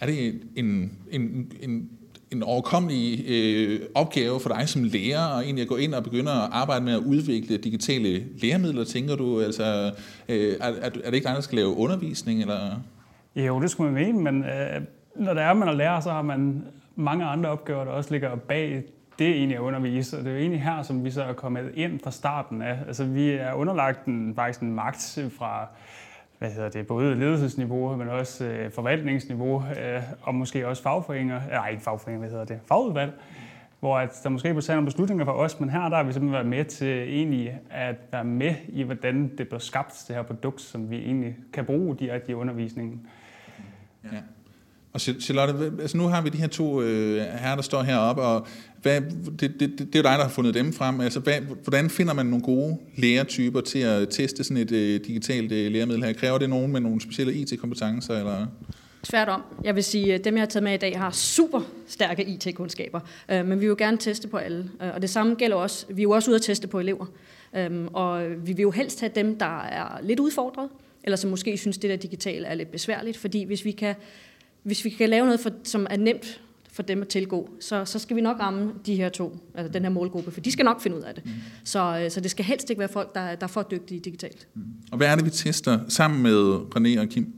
er 0.00 0.06
det 0.06 0.42
en, 0.56 0.98
en, 1.10 1.52
en 1.60 1.90
en 2.34 2.42
overkommelig 2.42 3.24
øh, 3.28 3.80
opgave 3.94 4.40
for 4.40 4.48
dig 4.48 4.68
som 4.68 4.82
lærer, 4.84 5.26
og 5.26 5.44
egentlig 5.44 5.62
at 5.62 5.68
gå 5.68 5.76
ind 5.76 5.94
og 5.94 6.04
begynde 6.04 6.30
at 6.30 6.48
arbejde 6.52 6.84
med 6.84 6.92
at 6.92 6.98
udvikle 6.98 7.56
digitale 7.56 8.24
læremidler, 8.42 8.84
tænker 8.84 9.16
du? 9.16 9.40
Altså, 9.40 9.92
øh, 10.28 10.54
er, 10.60 10.72
er, 10.82 10.90
det 10.90 11.14
ikke 11.14 11.26
dig, 11.26 11.34
der 11.34 11.40
skal 11.40 11.56
lave 11.56 11.76
undervisning? 11.76 12.40
Eller? 12.40 12.80
Jo, 13.36 13.60
det 13.60 13.70
skulle 13.70 13.92
man 13.92 14.04
mene, 14.04 14.22
men 14.22 14.44
øh, 14.44 14.82
når 15.16 15.34
der 15.34 15.42
er, 15.42 15.54
man 15.54 15.68
er 15.68 15.72
lærer, 15.72 16.00
så 16.00 16.10
har 16.10 16.22
man 16.22 16.64
mange 16.96 17.24
andre 17.24 17.50
opgaver, 17.50 17.84
der 17.84 17.90
også 17.90 18.10
ligger 18.10 18.36
bag 18.36 18.82
det 19.18 19.28
egentlig 19.28 19.56
at 19.56 19.60
undervise, 19.60 20.18
og 20.18 20.24
det 20.24 20.30
er 20.30 20.34
jo 20.34 20.40
egentlig 20.40 20.62
her, 20.62 20.82
som 20.82 21.04
vi 21.04 21.10
så 21.10 21.22
er 21.22 21.32
kommet 21.32 21.70
ind 21.74 22.00
fra 22.00 22.10
starten 22.10 22.62
af. 22.62 22.78
Altså, 22.86 23.04
vi 23.04 23.30
er 23.30 23.52
underlagt 23.52 24.06
en, 24.06 24.32
faktisk 24.34 24.60
en 24.60 24.74
magt 24.74 25.18
fra 25.38 25.68
hvad 26.44 26.52
hedder 26.52 26.68
det, 26.68 26.86
både 26.86 27.14
ledelsesniveau, 27.14 27.96
men 27.96 28.08
også 28.08 28.44
øh, 28.44 28.72
forvaltningsniveau, 28.72 29.64
øh, 29.80 30.02
og 30.22 30.34
måske 30.34 30.68
også 30.68 30.82
fagforeninger, 30.82 31.36
øh, 31.36 31.50
nej 31.50 31.68
ikke 31.68 31.82
fagforeninger, 31.82 32.18
hvad 32.18 32.30
hedder 32.30 32.44
det, 32.44 32.60
fagudvalg, 32.68 33.12
hvor 33.80 33.98
at 33.98 34.20
der 34.22 34.28
måske 34.28 34.48
bliver 34.48 34.60
taget 34.60 34.76
nogle 34.76 34.86
beslutninger 34.86 35.24
for 35.24 35.32
os, 35.32 35.60
men 35.60 35.70
her 35.70 35.88
der 35.88 35.96
har 35.96 36.02
vi 36.02 36.12
simpelthen 36.12 36.32
været 36.32 36.46
med 36.46 36.64
til 36.64 36.88
egentlig 36.88 37.60
at 37.70 37.96
være 38.12 38.24
med 38.24 38.54
i, 38.68 38.82
hvordan 38.82 39.36
det 39.38 39.48
bliver 39.48 39.58
skabt, 39.58 40.04
det 40.08 40.16
her 40.16 40.22
produkt, 40.22 40.60
som 40.60 40.90
vi 40.90 40.96
egentlig 40.96 41.36
kan 41.52 41.64
bruge 41.64 41.96
direkte 41.96 42.30
i 42.30 42.34
undervisningen. 42.34 43.06
Ja. 44.04 44.08
Og 44.94 45.00
Charlotte, 45.00 45.72
altså 45.80 45.96
nu 45.96 46.06
har 46.06 46.22
vi 46.22 46.28
de 46.28 46.38
her 46.38 46.46
to 46.46 46.82
øh, 46.82 47.16
herrer, 47.16 47.54
der 47.54 47.62
står 47.62 47.82
heroppe, 47.82 48.22
og 48.22 48.46
hvad, 48.82 49.00
det, 49.00 49.40
det, 49.40 49.60
det, 49.60 49.78
det 49.78 49.94
er 49.94 49.98
jo 49.98 50.02
dig, 50.02 50.18
der 50.18 50.22
har 50.22 50.28
fundet 50.28 50.54
dem 50.54 50.72
frem. 50.72 51.00
Altså, 51.00 51.20
hvad, 51.20 51.40
hvordan 51.40 51.90
finder 51.90 52.12
man 52.12 52.26
nogle 52.26 52.44
gode 52.44 52.78
lærertyper 52.96 53.60
til 53.60 53.78
at 53.78 54.08
teste 54.08 54.44
sådan 54.44 54.56
et 54.56 54.72
øh, 54.72 55.00
digitalt 55.06 55.52
øh, 55.52 55.72
læremiddel 55.72 56.04
her? 56.04 56.12
Kræver 56.12 56.38
det 56.38 56.50
nogen 56.50 56.72
med 56.72 56.80
nogle 56.80 57.00
specielle 57.00 57.34
IT-kompetencer? 57.34 58.18
Eller? 58.18 58.46
Tværtom. 59.02 59.42
Jeg 59.64 59.74
vil 59.74 59.84
sige, 59.84 60.14
at 60.14 60.24
dem, 60.24 60.34
jeg 60.34 60.40
har 60.40 60.46
taget 60.46 60.62
med 60.62 60.74
i 60.74 60.76
dag, 60.76 60.98
har 60.98 61.10
super 61.10 61.60
stærke 61.86 62.24
IT-kundskaber. 62.24 63.00
Øh, 63.30 63.46
men 63.46 63.50
vi 63.50 63.60
vil 63.60 63.68
jo 63.68 63.76
gerne 63.78 63.96
teste 63.96 64.28
på 64.28 64.36
alle. 64.36 64.70
Øh, 64.82 64.94
og 64.94 65.02
det 65.02 65.10
samme 65.10 65.34
gælder 65.34 65.56
også, 65.56 65.86
vi 65.88 66.00
er 66.00 66.02
jo 66.02 66.10
også 66.10 66.30
ude 66.30 66.36
at 66.36 66.42
teste 66.42 66.68
på 66.68 66.80
elever. 66.80 67.06
Øh, 67.56 67.70
og 67.92 68.26
vi 68.46 68.52
vil 68.52 68.62
jo 68.62 68.70
helst 68.70 69.00
have 69.00 69.12
dem, 69.14 69.38
der 69.38 69.62
er 69.62 69.98
lidt 70.02 70.20
udfordret, 70.20 70.68
eller 71.04 71.16
som 71.16 71.30
måske 71.30 71.56
synes, 71.56 71.78
det 71.78 71.90
der 71.90 71.96
digitale 71.96 72.46
er 72.46 72.54
lidt 72.54 72.70
besværligt, 72.70 73.16
fordi 73.16 73.44
hvis 73.44 73.64
vi 73.64 73.70
kan, 73.70 73.94
hvis 74.64 74.84
vi 74.84 74.90
kan 74.90 75.08
lave 75.08 75.24
noget, 75.24 75.40
for, 75.40 75.50
som 75.64 75.86
er 75.90 75.96
nemt 75.96 76.40
for 76.72 76.82
dem 76.82 77.02
at 77.02 77.08
tilgå, 77.08 77.50
så, 77.60 77.84
så 77.84 77.98
skal 77.98 78.16
vi 78.16 78.20
nok 78.20 78.40
ramme 78.40 78.72
de 78.86 78.96
her 78.96 79.08
to, 79.08 79.36
altså 79.54 79.72
den 79.72 79.82
her 79.82 79.90
målgruppe, 79.90 80.30
for 80.30 80.40
de 80.40 80.52
skal 80.52 80.64
nok 80.64 80.80
finde 80.80 80.96
ud 80.96 81.02
af 81.02 81.14
det. 81.14 81.24
Mm. 81.24 81.30
Så, 81.64 81.98
øh, 81.98 82.10
så 82.10 82.20
det 82.20 82.30
skal 82.30 82.44
helst 82.44 82.70
ikke 82.70 82.80
være 82.80 82.88
folk, 82.88 83.14
der, 83.14 83.34
der 83.34 83.46
er 83.46 83.50
for 83.50 83.62
dygtige 83.62 84.00
digitalt. 84.00 84.48
Mm. 84.54 84.62
Og 84.90 84.96
hvad 84.96 85.06
er 85.06 85.16
det, 85.16 85.24
vi 85.24 85.30
tester 85.30 85.78
sammen 85.88 86.22
med 86.22 86.56
René 86.76 87.00
og 87.00 87.08
Kim? 87.08 87.32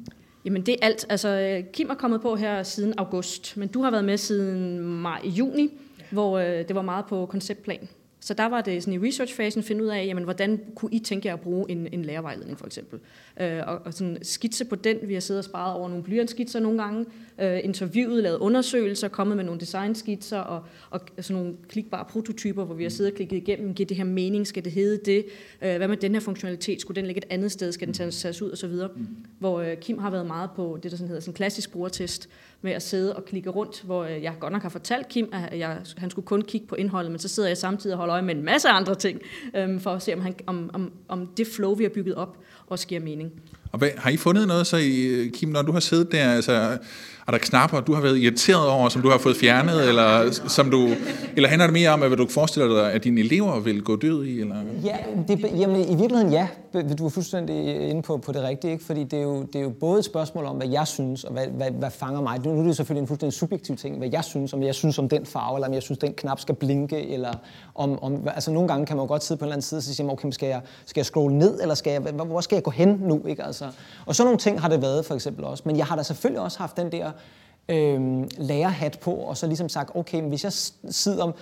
Jamen 0.45 0.63
det 0.63 0.73
er 0.73 0.87
alt. 0.87 1.07
Altså 1.09 1.63
Kim 1.73 1.91
er 1.91 1.95
kommet 1.95 2.21
på 2.21 2.37
her 2.37 2.63
siden 2.63 2.95
august, 2.97 3.57
men 3.57 3.69
du 3.69 3.83
har 3.83 3.91
været 3.91 4.05
med 4.05 4.17
siden 4.17 4.79
maj-juni, 4.79 5.71
hvor 6.11 6.39
øh, 6.39 6.69
det 6.69 6.75
var 6.75 6.83
meget 6.83 7.05
på 7.07 7.27
konceptplan. 7.27 7.89
Så 8.27 8.35
der 8.35 8.47
var 8.47 8.61
det 8.61 8.83
sådan 8.83 9.03
i 9.03 9.09
researchfasen 9.09 9.63
finde 9.63 9.85
ud 9.85 9.89
af, 9.89 10.07
jamen, 10.07 10.25
hvordan 10.25 10.61
kunne 10.75 10.95
I 10.95 10.99
tænke 10.99 11.29
jer 11.29 11.35
at 11.35 11.41
bruge 11.41 11.71
en, 11.71 11.89
en 11.93 12.05
lærervejledning 12.05 12.59
for 12.59 12.67
eksempel. 12.67 13.01
Øh, 13.41 13.61
og, 13.67 13.79
og 13.85 13.95
sådan 13.95 14.19
skitse 14.23 14.65
på 14.65 14.75
den, 14.75 14.99
vi 15.03 15.15
har 15.15 15.21
siddet 15.21 15.39
og 15.39 15.45
sparet 15.45 15.75
over 15.75 15.89
nogle 15.89 16.05
blyantskitser 16.05 16.61
nogle 16.61 16.83
gange, 16.83 17.07
øh, 17.39 17.61
interviewet, 17.65 18.23
lavet 18.23 18.39
undersøgelser, 18.39 19.09
kommet 19.09 19.37
med 19.37 19.45
nogle 19.45 19.61
designskitser 19.61 20.39
og, 20.39 20.63
og 20.91 21.01
sådan 21.21 21.43
nogle 21.43 21.57
klikbare 21.69 22.05
prototyper, 22.05 22.65
hvor 22.65 22.75
vi 22.75 22.83
har 22.83 22.91
siddet 22.91 23.13
og 23.13 23.17
klikket 23.17 23.37
igennem, 23.37 23.75
giver 23.75 23.87
det 23.87 23.97
her 23.97 24.05
mening, 24.05 24.47
skal 24.47 24.65
det 24.65 24.73
hedde 24.73 25.13
det, 25.13 25.27
øh, 25.63 25.77
hvad 25.77 25.89
med 25.89 25.97
den 25.97 26.13
her 26.13 26.21
funktionalitet, 26.21 26.81
skulle 26.81 26.97
den 26.97 27.07
ligge 27.07 27.19
et 27.19 27.27
andet 27.31 27.53
sted, 27.53 27.73
skal 27.73 27.87
den 27.87 27.95
tages 27.95 28.43
ud? 28.43 28.53
Osv. 28.53 28.73
Mm. 28.97 29.07
Hvor 29.39 29.61
øh, 29.61 29.77
Kim 29.77 29.99
har 29.99 30.11
været 30.11 30.27
meget 30.27 30.51
på 30.57 30.79
det, 30.83 30.91
der 30.91 30.97
sådan 30.97 31.09
hedder 31.09 31.21
sådan 31.21 31.33
en 31.33 31.37
klassisk 31.37 31.73
brugertest, 31.73 32.29
med 32.63 32.73
at 32.73 32.83
sidde 32.83 33.17
og 33.17 33.25
klikke 33.25 33.51
rundt, 33.51 33.83
hvor 33.83 34.05
øh, 34.05 34.23
jeg 34.23 34.35
godt 34.41 34.53
nok 34.53 34.63
har 34.63 34.69
fortalt 34.69 35.09
Kim, 35.09 35.29
at 35.33 35.59
jeg, 35.59 35.79
han 35.97 36.11
skulle 36.11 36.27
kun 36.27 36.43
kigge 36.43 36.67
på 36.67 36.75
indholdet, 36.75 37.11
men 37.11 37.19
så 37.19 37.29
sidder 37.29 37.49
jeg 37.49 37.57
samtidig 37.57 37.95
og 37.95 37.99
holder 37.99 38.15
øje 38.17 38.25
med 38.25 38.37
en 38.37 38.45
masse 38.45 38.69
andre 38.69 38.95
ting, 38.95 39.21
øhm, 39.57 39.81
for 39.81 39.91
at 39.91 40.03
se, 40.03 40.15
om, 40.15 40.21
han, 40.21 40.35
om, 40.47 40.71
om, 40.73 40.93
om 41.09 41.27
det 41.27 41.47
flow, 41.47 41.75
vi 41.75 41.85
har 41.85 41.91
bygget 41.91 42.15
op, 42.15 42.39
også 42.69 42.87
giver 42.87 43.01
mening. 43.01 43.33
Og 43.73 43.79
hvad, 43.79 43.89
har 43.97 44.11
I 44.11 44.17
fundet 44.17 44.49
noget 44.49 44.67
så, 44.67 44.77
i, 44.77 45.31
Kim, 45.35 45.49
når 45.49 45.63
du 45.63 45.73
har 45.73 45.81
siddet 45.81 46.13
der, 46.13 46.33
altså 46.33 46.79
er 47.27 47.33
der 47.33 47.39
knapper, 47.39 47.81
du 47.81 47.95
har 47.95 48.01
været 48.01 48.19
irriteret 48.19 48.69
over, 48.69 48.89
som 48.89 49.03
du 49.03 49.11
har 49.11 49.19
fået 49.19 49.37
fjernet, 49.37 49.89
eller, 49.89 50.31
som 50.49 50.71
du, 50.71 50.89
eller 51.37 51.49
handler 51.49 51.67
det 51.67 51.73
mere 51.73 51.91
om, 51.91 51.99
hvad 51.99 52.17
du 52.17 52.27
forestiller 52.29 52.69
dig, 52.69 52.93
at 52.93 53.05
dine 53.05 53.21
elever 53.21 53.61
vil 53.61 53.83
gå 53.83 53.97
død 53.97 54.25
i? 54.25 54.41
Eller? 54.41 54.57
Ja, 54.85 54.97
det, 55.29 55.51
jamen, 55.59 55.81
i 55.81 55.97
virkeligheden 55.97 56.33
ja. 56.33 56.49
Du 56.99 57.07
er 57.07 57.11
fuldstændig 57.11 57.89
inde 57.89 58.03
på, 58.03 58.17
på 58.17 58.33
det 58.33 58.43
rigtige, 58.43 58.73
ikke? 58.73 58.85
fordi 58.85 59.05
det 59.05 59.19
er, 59.19 59.23
jo, 59.23 59.43
det 59.43 59.57
er 59.57 59.61
jo 59.61 59.71
både 59.71 59.99
et 59.99 60.05
spørgsmål 60.05 60.45
om, 60.45 60.57
hvad 60.57 60.69
jeg 60.69 60.87
synes, 60.87 61.25
og 61.25 61.33
hvad, 61.33 61.47
hvad, 61.47 61.71
hvad 61.71 61.91
fanger 61.91 62.21
mig. 62.21 62.41
Nu 62.45 62.61
er 62.61 62.63
det 62.63 62.77
selvfølgelig 62.77 63.01
en 63.01 63.09
fuldstændig 63.09 63.39
subjektiv 63.39 63.77
ting, 63.77 63.99
hvad 63.99 64.09
jeg 64.13 64.25
synes, 64.25 64.53
om 64.53 64.63
jeg 64.63 64.75
synes 64.75 64.99
om 64.99 65.09
den 65.09 65.27
farve, 65.27 65.57
eller 65.57 65.69
om 65.69 65.75
jeg 65.75 65.83
synes, 65.83 65.99
den 65.99 66.13
knap 66.13 66.41
skal 66.41 66.55
blinke, 66.55 67.09
eller 67.09 67.33
om, 67.75 68.03
om 68.03 68.29
altså 68.35 68.51
nogle 68.51 68.69
gange 68.69 68.87
kan 68.87 68.97
man 68.97 69.05
jo 69.05 69.09
godt 69.09 69.25
sidde 69.25 69.39
på 69.39 69.45
en 69.45 69.47
eller 69.47 69.55
anden 69.55 69.63
side 69.63 69.79
og 69.79 69.83
sige, 69.83 70.11
okay, 70.11 70.31
skal 70.31 70.49
jeg, 70.49 70.61
skal 70.87 71.01
jeg 71.01 71.07
scrolle 71.07 71.39
ned, 71.39 71.61
eller 71.63 71.75
skal 71.75 71.91
jeg, 71.91 72.01
hvor 72.01 72.41
skal 72.41 72.56
jeg 72.57 72.63
gå 72.63 72.71
hen 72.71 72.89
nu? 72.89 73.27
Ikke? 73.27 73.45
Altså, 73.45 73.71
og 74.07 74.17
sådan 74.17 74.27
nogle 74.27 74.39
ting 74.39 74.61
har 74.61 74.69
det 74.69 74.83
været 74.83 75.07
for 75.07 75.15
eksempel 75.15 75.45
også. 75.45 75.63
Men 75.67 75.77
jeg 75.77 75.87
har 75.87 75.97
da 75.97 76.03
selvfølgelig 76.03 76.41
også 76.41 76.59
haft 76.59 76.77
den 76.77 76.93
der 76.93 77.11
øh, 77.69 78.25
lærerhat 78.39 78.99
på, 79.01 79.13
og 79.13 79.37
så 79.37 79.47
ligesom 79.47 79.69
sagt, 79.69 79.91
okay, 79.97 80.21
men 80.21 80.29
hvis 80.29 80.45
jeg 80.45 80.53
sidder 80.93 81.33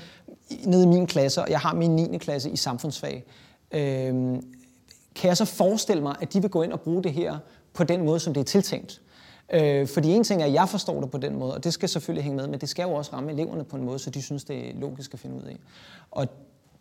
nede 0.67 0.85
i 0.85 0.87
min 0.87 1.07
klasse, 1.07 1.43
og 1.43 1.51
jeg 1.51 1.61
har 1.61 1.75
min 1.75 1.97
9. 1.97 2.19
klasse 2.19 2.51
i 2.51 2.57
samfundsfag, 2.57 3.25
øh, 3.71 4.15
kan 5.15 5.29
jeg 5.29 5.37
så 5.37 5.45
forestille 5.45 6.03
mig, 6.03 6.17
at 6.21 6.33
de 6.33 6.41
vil 6.41 6.51
gå 6.51 6.63
ind 6.63 6.73
og 6.73 6.81
bruge 6.81 7.03
det 7.03 7.13
her 7.13 7.39
på 7.73 7.85
den 7.85 8.05
måde, 8.05 8.21
som 8.21 8.35
det 8.35 8.41
er 8.41 8.45
tiltænkt? 8.45 9.01
Øh, 9.53 9.89
fordi 9.89 10.11
en 10.11 10.25
ting 10.25 10.43
er, 10.43 10.47
at 10.47 10.53
jeg 10.53 10.69
forstår 10.69 11.01
det 11.01 11.11
på 11.11 11.19
den 11.19 11.39
måde, 11.39 11.55
og 11.55 11.65
det 11.65 11.73
skal 11.73 11.89
selvfølgelig 11.89 12.25
hænge 12.25 12.37
med, 12.37 12.47
men 12.47 12.61
det 12.61 12.69
skal 12.69 12.83
jo 12.83 12.93
også 12.93 13.13
ramme 13.13 13.33
eleverne 13.33 13.65
på 13.65 13.77
en 13.77 13.85
måde, 13.85 13.99
så 13.99 14.11
de 14.11 14.23
synes, 14.23 14.45
det 14.45 14.71
er 14.71 14.73
logisk 14.75 15.15
at 15.15 15.21
finde 15.21 15.37
ud 15.37 15.43
af. 15.43 15.57
Og 16.11 16.29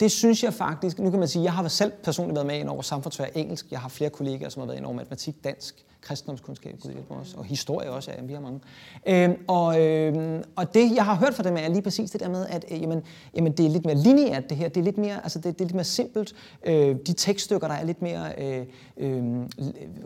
det 0.03 0.11
synes 0.11 0.43
jeg 0.43 0.53
faktisk, 0.53 0.99
nu 0.99 1.09
kan 1.09 1.19
man 1.19 1.27
sige, 1.27 1.43
jeg 1.43 1.53
har 1.53 1.67
selv 1.67 1.91
personligt 2.03 2.35
været 2.35 2.47
med 2.47 2.59
ind 2.59 2.69
over 2.69 2.81
samfundsfag 2.81 3.31
engelsk, 3.35 3.71
jeg 3.71 3.79
har 3.79 3.89
flere 3.89 4.09
kollegaer, 4.09 4.49
som 4.49 4.59
har 4.59 4.67
været 4.67 4.77
ind 4.77 4.85
over 4.85 4.95
matematik, 4.95 5.43
dansk, 5.43 5.85
kristendomskundskab, 6.03 6.79
Gud 6.81 6.91
hjælpe 6.91 7.13
os, 7.13 7.33
og 7.33 7.45
historie 7.45 7.91
også, 7.91 8.11
ja, 8.11 8.21
vi 8.23 8.33
har 8.33 8.39
mange. 8.39 8.59
Øhm, 9.07 9.35
og, 9.47 9.81
øhm, 9.81 10.43
og 10.55 10.73
det, 10.73 10.95
jeg 10.95 11.05
har 11.05 11.15
hørt 11.15 11.33
fra 11.33 11.43
dem, 11.43 11.57
er 11.57 11.67
lige 11.67 11.81
præcis 11.81 12.11
det 12.11 12.21
der 12.21 12.29
med, 12.29 12.45
at 12.49 12.65
øh, 12.71 12.81
jamen, 12.81 13.03
jamen, 13.35 13.51
det 13.51 13.65
er 13.65 13.69
lidt 13.69 13.85
mere 13.85 13.95
lineært, 13.95 14.49
det 14.49 14.57
her. 14.57 14.69
Det 14.69 14.77
er 14.77 14.83
lidt 14.83 14.97
mere, 14.97 15.23
altså, 15.23 15.39
det, 15.39 15.45
det 15.45 15.61
er 15.61 15.65
lidt 15.65 15.75
mere 15.75 15.83
simpelt. 15.83 16.35
Øh, 16.65 16.95
de 17.07 17.13
tekststykker, 17.13 17.67
der 17.67 17.75
er 17.75 17.85
lidt 17.85 18.01
mere, 18.01 18.33
øh, 18.37 18.65
øh, 18.97 19.21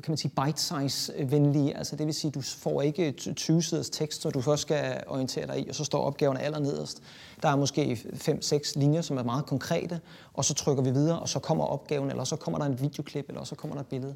kan 0.03 0.07
man 0.07 0.17
sige, 0.17 0.31
bite-size-venlige. 0.45 1.77
Altså, 1.77 1.95
det 1.95 2.05
vil 2.05 2.13
sige, 2.13 2.31
du 2.31 2.41
får 2.41 2.81
ikke 2.81 3.11
20 3.11 3.63
siders 3.63 3.89
tekst, 3.89 4.21
så 4.21 4.29
du 4.29 4.41
først 4.41 4.61
skal 4.61 5.03
orientere 5.07 5.47
dig 5.47 5.59
i, 5.59 5.69
og 5.69 5.75
så 5.75 5.83
står 5.83 6.03
opgaven 6.03 6.37
allernederst. 6.37 7.01
Der 7.41 7.49
er 7.49 7.55
måske 7.55 7.99
5-6 8.13 8.79
linjer, 8.79 9.01
som 9.01 9.17
er 9.17 9.23
meget 9.23 9.45
konkrete, 9.45 9.99
og 10.33 10.45
så 10.45 10.53
trykker 10.53 10.83
vi 10.83 10.91
videre, 10.91 11.19
og 11.19 11.29
så 11.29 11.39
kommer 11.39 11.63
opgaven, 11.63 12.09
eller 12.09 12.23
så 12.23 12.35
kommer 12.35 12.59
der 12.59 12.65
en 12.65 12.79
videoklip, 12.81 13.29
eller 13.29 13.43
så 13.43 13.55
kommer 13.55 13.75
der 13.75 13.81
et 13.81 13.87
billede. 13.87 14.15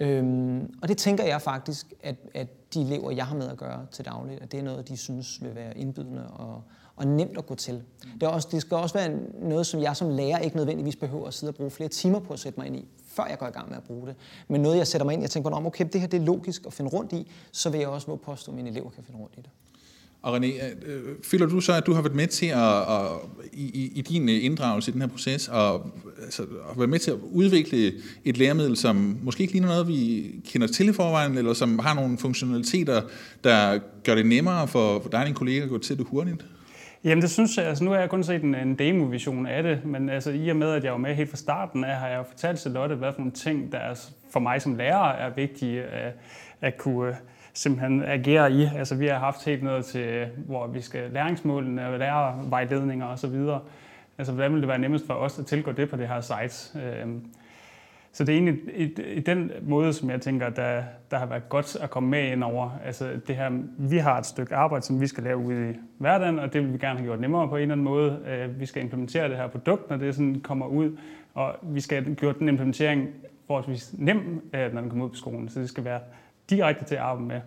Øhm, 0.00 0.74
og 0.82 0.88
det 0.88 0.98
tænker 0.98 1.24
jeg 1.24 1.42
faktisk, 1.42 1.92
at, 2.02 2.16
at 2.34 2.74
de 2.74 2.80
elever, 2.80 3.10
jeg 3.10 3.26
har 3.26 3.36
med 3.36 3.48
at 3.48 3.56
gøre 3.56 3.86
til 3.92 4.04
dagligt, 4.04 4.42
at 4.42 4.52
det 4.52 4.60
er 4.60 4.64
noget, 4.64 4.88
de 4.88 4.96
synes 4.96 5.42
vil 5.42 5.54
være 5.54 5.78
indbydende 5.78 6.28
og, 6.28 6.62
og 6.96 7.06
nemt 7.06 7.38
at 7.38 7.46
gå 7.46 7.54
til. 7.54 7.82
Det, 8.14 8.22
er 8.22 8.28
også, 8.28 8.48
det 8.50 8.60
skal 8.60 8.76
også 8.76 8.94
være 8.94 9.18
noget, 9.42 9.66
som 9.66 9.82
jeg 9.82 9.96
som 9.96 10.10
lærer 10.10 10.38
ikke 10.38 10.56
nødvendigvis 10.56 10.96
behøver 10.96 11.26
at 11.26 11.34
sidde 11.34 11.50
og 11.50 11.54
bruge 11.54 11.70
flere 11.70 11.88
timer 11.88 12.18
på 12.18 12.32
at 12.32 12.38
sætte 12.38 12.60
mig 12.60 12.66
ind 12.66 12.76
i, 12.76 12.88
før 13.06 13.26
jeg 13.26 13.38
går 13.38 13.46
i 13.46 13.50
gang 13.50 13.68
med 13.68 13.76
at 13.76 13.82
bruge 13.82 14.06
det. 14.06 14.16
Men 14.48 14.60
noget, 14.60 14.76
jeg 14.76 14.86
sætter 14.86 15.04
mig 15.04 15.12
ind, 15.12 15.22
jeg 15.22 15.30
tænker, 15.30 15.66
okay, 15.66 15.86
det 15.92 16.00
her 16.00 16.08
det 16.08 16.20
er 16.20 16.24
logisk 16.24 16.66
at 16.66 16.72
finde 16.72 16.90
rundt 16.90 17.12
i, 17.12 17.30
så 17.52 17.70
vil 17.70 17.80
jeg 17.80 17.88
også 17.88 18.06
våge 18.06 18.18
påstå, 18.18 18.52
at 18.52 18.56
mine 18.56 18.70
elever 18.70 18.90
kan 18.90 19.04
finde 19.04 19.20
rundt 19.20 19.34
i 19.36 19.40
det. 19.40 19.50
Og 20.22 20.36
René, 20.36 20.64
øh, 20.64 20.70
øh, 20.82 21.16
føler 21.24 21.46
du 21.46 21.60
så, 21.60 21.72
at 21.72 21.86
du 21.86 21.92
har 21.92 22.02
været 22.02 22.16
med 22.16 22.26
til 22.26 22.46
at, 22.46 22.80
at 22.80 23.10
i, 23.60 23.92
i 23.94 24.00
din 24.00 24.28
øh, 24.28 24.44
inddragelse 24.44 24.90
i 24.90 24.92
den 24.92 25.00
her 25.00 25.08
proces, 25.08 25.48
og 25.48 25.90
altså, 26.24 26.42
at 26.42 26.78
være 26.78 26.86
med 26.86 26.98
til 26.98 27.10
at 27.10 27.16
udvikle 27.32 27.92
et 28.24 28.38
læremiddel, 28.38 28.76
som 28.76 29.18
måske 29.22 29.40
ikke 29.40 29.52
ligner 29.52 29.68
noget, 29.68 29.88
vi 29.88 30.30
kender 30.44 30.66
til 30.66 30.88
i 30.88 30.92
forvejen, 30.92 31.38
eller 31.38 31.52
som 31.52 31.78
har 31.78 31.94
nogle 31.94 32.18
funktionaliteter, 32.18 33.02
der 33.44 33.78
gør 34.04 34.14
det 34.14 34.26
nemmere 34.26 34.68
for, 34.68 35.00
for 35.02 35.08
dig 35.08 35.20
og 35.20 35.26
dine 35.26 35.36
kolleger 35.36 35.62
at 35.62 35.68
gå 35.68 35.78
til 35.78 35.98
det 35.98 36.06
hurtigt? 36.06 36.44
Jamen 37.04 37.22
det 37.22 37.30
synes 37.30 37.56
jeg, 37.56 37.66
altså 37.66 37.84
nu 37.84 37.90
har 37.90 37.98
jeg 37.98 38.10
kun 38.10 38.24
set 38.24 38.42
en, 38.42 38.54
en 38.54 38.74
demo-vision 38.74 39.46
af 39.46 39.62
det, 39.62 39.84
men 39.84 40.08
altså 40.08 40.30
i 40.30 40.48
og 40.48 40.56
med, 40.56 40.70
at 40.70 40.84
jeg 40.84 40.92
var 40.92 40.98
med 40.98 41.14
helt 41.14 41.30
fra 41.30 41.36
starten 41.36 41.84
af, 41.84 41.96
har 41.96 42.08
jeg 42.08 42.24
fortalt 42.30 42.58
til 42.58 42.70
Lotte, 42.70 42.94
hvad 42.94 43.12
for 43.12 43.18
nogle 43.18 43.32
ting, 43.32 43.72
der 43.72 43.78
er 43.78 43.94
for 44.30 44.40
mig 44.40 44.62
som 44.62 44.74
lærer 44.74 45.12
er 45.12 45.34
vigtige 45.34 45.82
at, 45.82 46.12
at 46.60 46.78
kunne 46.78 47.08
øh, 47.08 47.14
simpelthen 47.52 48.02
agerer 48.02 48.46
i. 48.46 48.68
Altså 48.76 48.94
vi 48.94 49.06
har 49.06 49.18
haft 49.18 49.44
helt 49.44 49.62
noget 49.62 49.84
til, 49.84 50.28
hvor 50.36 50.66
vi 50.66 50.80
skal 50.80 51.10
læringsmålene 51.10 51.86
og 51.86 51.98
lærervejledninger 51.98 53.06
osv. 53.06 53.34
Altså 54.18 54.32
hvordan 54.32 54.52
vil 54.52 54.60
det 54.60 54.68
være 54.68 54.78
nemmest 54.78 55.06
for 55.06 55.14
os 55.14 55.38
at 55.38 55.46
tilgå 55.46 55.72
det 55.72 55.90
på 55.90 55.96
det 55.96 56.08
her 56.08 56.20
site? 56.20 56.78
Øhm, 56.78 57.24
så 58.12 58.24
det 58.24 58.32
er 58.32 58.38
egentlig 58.38 58.60
i, 58.76 59.02
i 59.14 59.20
den 59.20 59.50
måde, 59.62 59.92
som 59.92 60.10
jeg 60.10 60.20
tænker, 60.20 60.48
der, 60.48 60.82
der 61.10 61.18
har 61.18 61.26
været 61.26 61.48
godt 61.48 61.76
at 61.76 61.90
komme 61.90 62.08
med 62.08 62.32
ind 62.32 62.44
over. 62.44 62.70
Altså 62.84 63.10
det 63.26 63.36
her, 63.36 63.62
vi 63.78 63.98
har 63.98 64.18
et 64.18 64.26
stykke 64.26 64.54
arbejde, 64.54 64.84
som 64.84 65.00
vi 65.00 65.06
skal 65.06 65.24
lave 65.24 65.36
ude 65.36 65.70
i 65.70 65.74
hverdagen, 65.98 66.38
og 66.38 66.52
det 66.52 66.62
vil 66.62 66.72
vi 66.72 66.78
gerne 66.78 66.98
have 66.98 67.06
gjort 67.06 67.20
nemmere 67.20 67.48
på 67.48 67.56
en 67.56 67.62
eller 67.62 67.74
anden 67.74 67.84
måde. 67.84 68.18
Øh, 68.26 68.60
vi 68.60 68.66
skal 68.66 68.82
implementere 68.82 69.28
det 69.28 69.36
her 69.36 69.46
produkt, 69.46 69.90
når 69.90 69.96
det 69.96 70.14
sådan 70.14 70.40
kommer 70.40 70.66
ud, 70.66 70.96
og 71.34 71.54
vi 71.62 71.80
skal 71.80 72.04
have 72.04 72.14
gjort 72.14 72.38
den 72.38 72.48
implementering 72.48 73.08
forholdsvis 73.46 73.94
nem, 73.98 74.50
øh, 74.54 74.74
når 74.74 74.80
den 74.80 74.90
kommer 74.90 75.04
ud 75.04 75.10
på 75.10 75.16
skolen. 75.16 75.48
Så 75.48 75.60
det 75.60 75.68
skal 75.68 75.84
være 75.84 76.00
direkte 76.50 76.84
til 76.84 76.94
at 76.94 77.00
arbejde 77.00 77.28
med. 77.28 77.40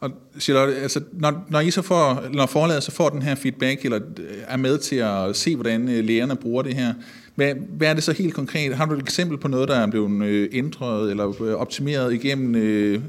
Og 0.00 0.10
Charlotte, 0.40 0.76
altså, 0.76 1.00
når, 1.12 1.44
når, 1.48 1.60
I 1.60 1.70
så 1.70 1.82
får, 1.82 2.24
når 2.32 2.46
forladet 2.46 2.82
så 2.82 2.90
får 2.90 3.08
den 3.08 3.22
her 3.22 3.34
feedback, 3.34 3.84
eller 3.84 4.00
øh, 4.18 4.36
er 4.46 4.56
med 4.56 4.78
til 4.78 4.96
at 4.96 5.36
se, 5.36 5.54
hvordan 5.54 5.88
øh, 5.88 6.04
lærerne 6.04 6.36
bruger 6.36 6.62
det 6.62 6.74
her, 6.74 6.94
hvad, 7.34 7.54
hvad 7.54 7.88
er 7.88 7.94
det 7.94 8.02
så 8.02 8.12
helt 8.12 8.34
konkret? 8.34 8.76
Har 8.76 8.86
du 8.86 8.94
et 8.94 9.00
eksempel 9.00 9.38
på 9.38 9.48
noget, 9.48 9.68
der 9.68 9.76
er 9.76 9.86
blevet 9.86 10.22
øh, 10.22 10.48
ændret 10.52 11.10
eller 11.10 11.54
optimeret 11.56 12.14
igennem 12.14 12.54
øh, 12.54 13.02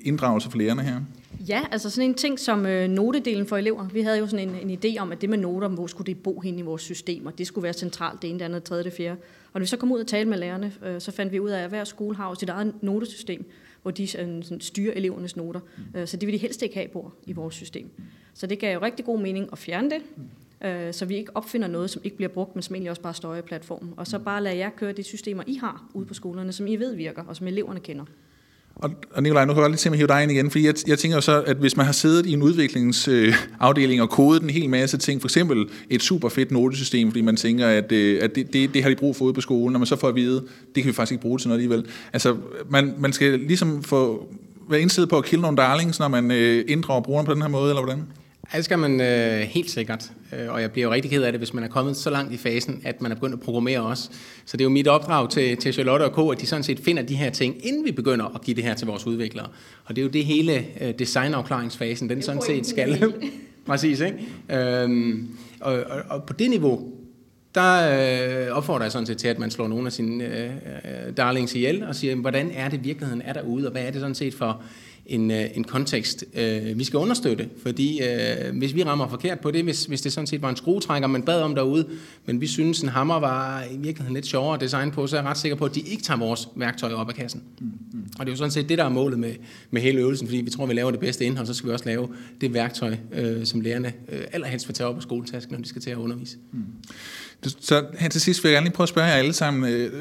inddragelse 0.00 0.50
for 0.50 0.58
lærerne 0.58 0.82
her? 0.82 1.00
Ja, 1.48 1.62
altså 1.70 1.90
sådan 1.90 2.10
en 2.10 2.14
ting 2.14 2.38
som 2.38 2.66
øh, 2.66 2.88
notedelen 2.88 3.46
for 3.46 3.56
elever. 3.56 3.88
Vi 3.88 4.00
havde 4.00 4.18
jo 4.18 4.26
sådan 4.26 4.48
en, 4.48 4.70
en 4.70 4.78
idé 4.78 4.98
om, 5.00 5.12
at 5.12 5.20
det 5.20 5.30
med 5.30 5.38
noter, 5.38 5.68
hvor 5.68 5.86
skulle 5.86 6.06
det 6.06 6.22
bo 6.22 6.40
hen 6.40 6.58
i 6.58 6.62
vores 6.62 6.82
system, 6.82 7.26
og 7.26 7.38
det 7.38 7.46
skulle 7.46 7.62
være 7.62 7.72
centralt, 7.72 8.22
det 8.22 8.30
ene, 8.30 8.38
det 8.38 8.44
andet, 8.44 8.60
det 8.60 8.68
tredje, 8.68 8.84
det 8.84 8.92
fjerde. 8.92 9.16
Og 9.52 9.60
når 9.60 9.60
vi 9.60 9.66
så 9.66 9.76
kom 9.76 9.92
ud 9.92 10.00
og 10.00 10.06
talte 10.06 10.30
med 10.30 10.38
lærerne, 10.38 10.72
øh, 10.84 11.00
så 11.00 11.10
fandt 11.10 11.32
vi 11.32 11.40
ud 11.40 11.50
af, 11.50 11.62
at 11.62 11.68
hver 11.68 11.84
skole 11.84 12.16
har 12.16 12.34
sit 12.34 12.48
eget 12.48 12.74
notesystem, 12.82 13.44
hvor 13.82 13.90
de 13.90 14.02
øh, 14.02 14.08
sådan, 14.08 14.60
styrer 14.60 14.92
elevernes 14.96 15.36
noter. 15.36 15.60
Mm. 15.60 16.00
Øh, 16.00 16.06
så 16.06 16.16
det 16.16 16.26
vil 16.26 16.32
de 16.32 16.38
helst 16.38 16.62
ikke 16.62 16.74
have 16.74 16.88
på 16.88 17.12
i 17.26 17.32
vores 17.32 17.54
system. 17.54 17.90
Så 18.34 18.46
det 18.46 18.58
gav 18.58 18.74
jo 18.74 18.82
rigtig 18.82 19.04
god 19.04 19.18
mening 19.20 19.48
at 19.52 19.58
fjerne 19.58 19.90
det, 19.90 20.02
øh, 20.64 20.94
så 20.94 21.04
vi 21.04 21.16
ikke 21.16 21.36
opfinder 21.36 21.68
noget, 21.68 21.90
som 21.90 22.02
ikke 22.04 22.16
bliver 22.16 22.28
brugt, 22.28 22.56
men 22.56 22.62
som 22.62 22.74
egentlig 22.74 22.90
også 22.90 23.02
bare 23.02 23.14
står 23.14 23.34
i 23.34 23.42
platformen. 23.42 23.94
Og 23.96 24.06
så 24.06 24.18
bare 24.18 24.42
lade 24.42 24.56
jer 24.56 24.70
køre 24.70 24.92
de 24.92 25.02
systemer, 25.02 25.42
I 25.46 25.54
har 25.54 25.84
ude 25.94 26.06
på 26.06 26.14
skolerne, 26.14 26.52
som 26.52 26.66
I 26.66 26.76
ved 26.76 26.94
virker, 26.94 27.24
og 27.24 27.36
som 27.36 27.46
eleverne 27.46 27.80
kender. 27.80 28.04
Og, 28.82 28.90
og 29.14 29.22
Nikolaj, 29.22 29.44
nu 29.44 29.52
kan 29.52 29.56
jeg 29.56 29.62
godt 29.62 29.72
lige 29.72 29.80
se 29.80 29.90
mig 29.90 29.96
hive 29.96 30.06
dig 30.06 30.22
ind 30.22 30.32
igen, 30.32 30.50
fordi 30.50 30.66
jeg, 30.66 30.74
jeg 30.86 30.98
tænker 30.98 31.16
jo 31.16 31.20
så, 31.20 31.42
at 31.42 31.56
hvis 31.56 31.76
man 31.76 31.86
har 31.86 31.92
siddet 31.92 32.26
i 32.26 32.32
en 32.32 32.42
udviklingsafdeling 32.42 33.98
øh, 33.98 34.02
og 34.02 34.10
kodet 34.10 34.42
en 34.42 34.50
hel 34.50 34.70
masse 34.70 34.98
ting, 34.98 35.20
for 35.20 35.26
eksempel 35.28 35.66
et 35.90 36.02
super 36.02 36.28
fedt 36.28 36.50
notesystem, 36.50 37.10
fordi 37.10 37.20
man 37.20 37.36
tænker, 37.36 37.68
at, 37.68 37.92
øh, 37.92 38.18
at 38.22 38.34
det, 38.34 38.52
det, 38.52 38.74
det 38.74 38.82
har 38.82 38.90
de 38.90 38.96
brug 38.96 39.16
for 39.16 39.24
ude 39.24 39.34
på 39.34 39.40
skolen, 39.40 39.76
og 39.76 39.80
man 39.80 39.86
så 39.86 39.96
får 39.96 40.08
at 40.08 40.14
vide, 40.14 40.44
det 40.74 40.82
kan 40.82 40.86
vi 40.86 40.92
faktisk 40.92 41.12
ikke 41.12 41.22
bruge 41.22 41.38
til 41.38 41.48
noget 41.48 41.60
alligevel. 41.60 41.86
Altså, 42.12 42.36
man, 42.70 42.94
man 42.98 43.12
skal 43.12 43.38
ligesom 43.38 43.82
få 43.82 44.28
være 44.70 44.80
indstillet 44.80 45.08
på 45.08 45.18
at 45.18 45.24
kille 45.24 45.42
nogle 45.42 45.56
darlings, 45.56 45.98
når 45.98 46.08
man 46.08 46.30
øh, 46.30 46.64
inddrager 46.68 47.00
brugerne 47.00 47.26
på 47.26 47.34
den 47.34 47.42
her 47.42 47.48
måde, 47.48 47.70
eller 47.70 47.82
hvordan? 47.82 48.02
Det 48.56 48.64
skal 48.64 48.78
man 48.78 49.00
øh, 49.00 49.40
helt 49.40 49.70
sikkert. 49.70 50.12
Øh, 50.32 50.52
og 50.52 50.60
jeg 50.60 50.72
bliver 50.72 50.88
jo 50.88 50.92
rigtig 50.92 51.10
ked 51.10 51.22
af 51.22 51.32
det, 51.32 51.40
hvis 51.40 51.54
man 51.54 51.64
er 51.64 51.68
kommet 51.68 51.96
så 51.96 52.10
langt 52.10 52.32
i 52.32 52.36
fasen, 52.36 52.82
at 52.84 53.02
man 53.02 53.10
er 53.10 53.14
begyndt 53.14 53.34
at 53.34 53.40
programmere 53.40 53.80
også. 53.80 54.10
Så 54.44 54.56
det 54.56 54.60
er 54.60 54.64
jo 54.64 54.70
mit 54.70 54.88
opdrag 54.88 55.30
til, 55.30 55.56
til 55.56 55.72
Charlotte 55.72 56.02
og 56.02 56.10
Co., 56.10 56.30
at 56.30 56.40
de 56.40 56.46
sådan 56.46 56.62
set 56.62 56.80
finder 56.80 57.02
de 57.02 57.14
her 57.14 57.30
ting, 57.30 57.66
inden 57.66 57.84
vi 57.84 57.92
begynder 57.92 58.34
at 58.34 58.42
give 58.42 58.56
det 58.56 58.64
her 58.64 58.74
til 58.74 58.86
vores 58.86 59.06
udviklere. 59.06 59.46
Og 59.84 59.96
det 59.96 60.02
er 60.02 60.06
jo 60.06 60.10
det 60.10 60.24
hele 60.24 60.66
øh, 60.80 60.94
designafklaringsfasen, 60.98 62.08
den 62.08 62.22
sådan 62.22 62.42
set 62.42 62.66
skal. 62.66 63.12
Præcis, 63.66 64.00
ikke? 64.00 64.18
Øhm, 64.50 65.28
og, 65.60 65.72
og, 65.72 66.02
og 66.08 66.24
på 66.24 66.32
det 66.32 66.50
niveau, 66.50 66.92
der 67.54 68.46
øh, 68.46 68.56
opfordrer 68.56 68.84
jeg 68.84 68.92
sådan 68.92 69.06
set 69.06 69.18
til, 69.18 69.28
at 69.28 69.38
man 69.38 69.50
slår 69.50 69.68
nogle 69.68 69.86
af 69.86 69.92
sine 69.92 70.24
øh, 70.24 70.50
øh 70.50 71.16
darlings 71.16 71.54
ihjel 71.54 71.84
og 71.84 71.94
siger, 71.94 72.14
hvordan 72.14 72.50
er 72.54 72.68
det 72.68 72.84
virkeligheden 72.84 73.22
er 73.22 73.32
derude, 73.32 73.66
og 73.66 73.72
hvad 73.72 73.82
er 73.82 73.90
det 73.90 74.00
sådan 74.00 74.14
set 74.14 74.34
for 74.34 74.62
en, 75.12 75.30
øh, 75.30 75.44
en 75.54 75.64
kontekst, 75.64 76.24
øh, 76.34 76.78
vi 76.78 76.84
skal 76.84 76.96
understøtte. 76.96 77.48
Fordi 77.62 78.00
øh, 78.02 78.56
hvis 78.58 78.74
vi 78.74 78.82
rammer 78.82 79.08
forkert 79.08 79.40
på 79.40 79.50
det, 79.50 79.64
hvis, 79.64 79.84
hvis 79.84 80.00
det 80.00 80.12
sådan 80.12 80.26
set 80.26 80.42
var 80.42 80.50
en 80.50 80.56
skruetrækker, 80.56 81.08
man 81.08 81.22
bad 81.22 81.42
om 81.42 81.54
derude, 81.54 81.86
men 82.26 82.40
vi 82.40 82.46
synes, 82.46 82.80
en 82.80 82.88
hammer 82.88 83.20
var 83.20 83.64
i 83.64 83.76
virkeligheden 83.76 84.14
lidt 84.14 84.26
sjovere 84.26 84.54
at 84.54 84.60
designe 84.60 84.92
på, 84.92 85.06
så 85.06 85.16
er 85.16 85.20
jeg 85.20 85.30
ret 85.30 85.38
sikker 85.38 85.56
på, 85.56 85.64
at 85.64 85.74
de 85.74 85.80
ikke 85.80 86.02
tager 86.02 86.18
vores 86.18 86.48
værktøj 86.56 86.92
op 86.92 87.08
af 87.08 87.14
kassen. 87.14 87.42
Mm, 87.60 87.66
mm. 87.92 88.06
Og 88.18 88.26
det 88.26 88.30
er 88.30 88.32
jo 88.32 88.36
sådan 88.36 88.50
set 88.50 88.68
det, 88.68 88.78
der 88.78 88.84
er 88.84 88.88
målet 88.88 89.18
med, 89.18 89.34
med 89.70 89.82
hele 89.82 90.00
øvelsen, 90.00 90.26
fordi 90.26 90.40
vi 90.40 90.50
tror, 90.50 90.66
vi 90.66 90.74
laver 90.74 90.90
det 90.90 91.00
bedste 91.00 91.24
indhold, 91.24 91.46
så 91.46 91.54
skal 91.54 91.68
vi 91.68 91.72
også 91.72 91.86
lave 91.86 92.08
det 92.40 92.54
værktøj, 92.54 92.96
øh, 93.12 93.44
som 93.44 93.60
lærerne 93.60 93.92
øh, 94.08 94.20
allerhelst 94.32 94.68
vil 94.68 94.74
tage 94.74 94.88
op 94.88 94.96
af 94.96 95.02
skoletasken, 95.02 95.52
når 95.54 95.62
de 95.62 95.68
skal 95.68 95.82
til 95.82 95.90
at 95.90 95.96
undervise. 95.96 96.36
Mm. 96.52 96.64
Så 97.60 97.84
her 97.98 98.08
til 98.08 98.20
sidst 98.20 98.44
vil 98.44 98.50
jeg 98.50 98.56
gerne 98.56 98.66
lige 98.66 98.74
prøve 98.74 98.84
at 98.84 98.88
spørge 98.88 99.08
jer 99.08 99.14
alle 99.14 99.32
sammen 99.32 99.72
øh, 99.72 99.92